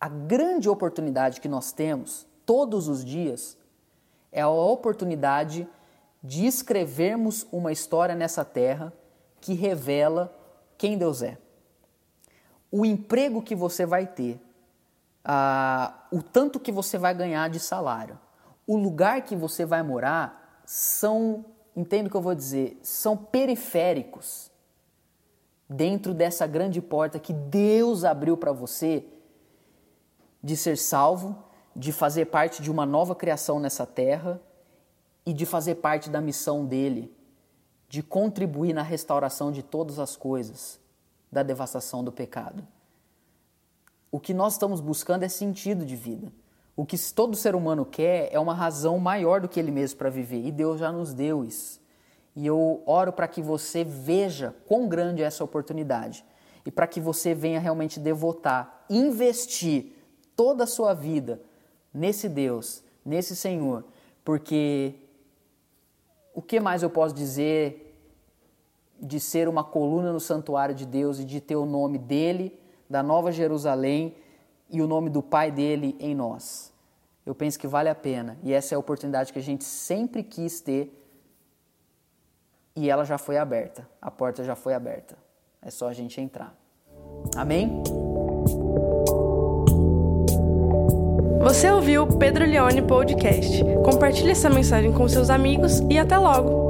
A 0.00 0.08
grande 0.08 0.68
oportunidade 0.68 1.40
que 1.40 1.48
nós 1.48 1.72
temos 1.72 2.26
todos 2.46 2.88
os 2.88 3.04
dias 3.04 3.58
é 4.32 4.40
a 4.40 4.48
oportunidade 4.48 5.68
de 6.22 6.46
escrevermos 6.46 7.46
uma 7.50 7.72
história 7.72 8.14
nessa 8.14 8.44
terra 8.44 8.92
que 9.40 9.54
revela 9.54 10.34
quem 10.78 10.96
Deus 10.96 11.22
é. 11.22 11.36
O 12.70 12.86
emprego 12.86 13.42
que 13.42 13.54
você 13.54 13.84
vai 13.84 14.06
ter, 14.06 14.40
o 16.10 16.22
tanto 16.22 16.60
que 16.60 16.70
você 16.70 16.96
vai 16.96 17.12
ganhar 17.12 17.50
de 17.50 17.58
salário, 17.58 18.18
o 18.66 18.76
lugar 18.76 19.22
que 19.22 19.34
você 19.34 19.64
vai 19.64 19.82
morar 19.82 20.62
são, 20.64 21.44
entendo 21.74 22.06
o 22.06 22.10
que 22.10 22.16
eu 22.16 22.22
vou 22.22 22.34
dizer, 22.34 22.78
são 22.82 23.16
periféricos 23.16 24.49
dentro 25.70 26.12
dessa 26.12 26.48
grande 26.48 26.82
porta 26.82 27.20
que 27.20 27.32
Deus 27.32 28.02
abriu 28.02 28.36
para 28.36 28.50
você 28.50 29.04
de 30.42 30.56
ser 30.56 30.76
salvo, 30.76 31.38
de 31.76 31.92
fazer 31.92 32.26
parte 32.26 32.60
de 32.60 32.68
uma 32.68 32.84
nova 32.84 33.14
criação 33.14 33.60
nessa 33.60 33.86
terra 33.86 34.40
e 35.24 35.32
de 35.32 35.46
fazer 35.46 35.76
parte 35.76 36.10
da 36.10 36.20
missão 36.20 36.66
dele, 36.66 37.14
de 37.88 38.02
contribuir 38.02 38.72
na 38.72 38.82
restauração 38.82 39.52
de 39.52 39.62
todas 39.62 40.00
as 40.00 40.16
coisas, 40.16 40.80
da 41.30 41.44
devastação 41.44 42.02
do 42.02 42.10
pecado. 42.10 42.66
O 44.10 44.18
que 44.18 44.34
nós 44.34 44.54
estamos 44.54 44.80
buscando 44.80 45.22
é 45.22 45.28
sentido 45.28 45.86
de 45.86 45.94
vida. 45.94 46.32
O 46.74 46.84
que 46.84 46.98
todo 47.12 47.36
ser 47.36 47.54
humano 47.54 47.84
quer 47.84 48.28
é 48.32 48.40
uma 48.40 48.54
razão 48.54 48.98
maior 48.98 49.40
do 49.40 49.48
que 49.48 49.60
ele 49.60 49.70
mesmo 49.70 49.98
para 49.98 50.10
viver, 50.10 50.44
e 50.44 50.50
Deus 50.50 50.80
já 50.80 50.90
nos 50.90 51.14
deu 51.14 51.44
isso. 51.44 51.79
E 52.40 52.46
eu 52.46 52.82
oro 52.86 53.12
para 53.12 53.28
que 53.28 53.42
você 53.42 53.84
veja 53.84 54.56
quão 54.66 54.88
grande 54.88 55.22
é 55.22 55.26
essa 55.26 55.44
oportunidade. 55.44 56.24
E 56.64 56.70
para 56.70 56.86
que 56.86 56.98
você 56.98 57.34
venha 57.34 57.60
realmente 57.60 58.00
devotar, 58.00 58.86
investir 58.88 59.92
toda 60.34 60.64
a 60.64 60.66
sua 60.66 60.94
vida 60.94 61.42
nesse 61.92 62.30
Deus, 62.30 62.82
nesse 63.04 63.36
Senhor, 63.36 63.84
porque 64.24 64.94
o 66.32 66.40
que 66.40 66.58
mais 66.58 66.82
eu 66.82 66.88
posso 66.88 67.14
dizer 67.14 67.94
de 68.98 69.20
ser 69.20 69.46
uma 69.46 69.62
coluna 69.62 70.10
no 70.10 70.18
santuário 70.18 70.74
de 70.74 70.86
Deus 70.86 71.18
e 71.18 71.26
de 71.26 71.42
ter 71.42 71.56
o 71.56 71.66
nome 71.66 71.98
dele, 71.98 72.58
da 72.88 73.02
Nova 73.02 73.30
Jerusalém 73.30 74.16
e 74.70 74.80
o 74.80 74.86
nome 74.86 75.10
do 75.10 75.22
Pai 75.22 75.50
dele 75.50 75.94
em 76.00 76.14
nós? 76.14 76.72
Eu 77.26 77.34
penso 77.34 77.58
que 77.58 77.66
vale 77.66 77.90
a 77.90 77.94
pena. 77.94 78.38
E 78.42 78.50
essa 78.50 78.74
é 78.74 78.76
a 78.76 78.78
oportunidade 78.78 79.30
que 79.30 79.38
a 79.38 79.42
gente 79.42 79.62
sempre 79.62 80.22
quis 80.22 80.62
ter 80.62 80.99
e 82.80 82.88
ela 82.88 83.04
já 83.04 83.18
foi 83.18 83.36
aberta, 83.36 83.86
a 84.00 84.10
porta 84.10 84.42
já 84.42 84.56
foi 84.56 84.72
aberta. 84.72 85.14
É 85.60 85.68
só 85.68 85.86
a 85.86 85.92
gente 85.92 86.18
entrar. 86.18 86.54
Amém? 87.36 87.82
Você 91.42 91.70
ouviu 91.70 92.04
o 92.04 92.18
Pedro 92.18 92.46
Leone 92.46 92.80
Podcast. 92.80 93.62
Compartilhe 93.84 94.30
essa 94.30 94.48
mensagem 94.48 94.94
com 94.94 95.06
seus 95.06 95.28
amigos 95.28 95.80
e 95.90 95.98
até 95.98 96.16
logo! 96.16 96.69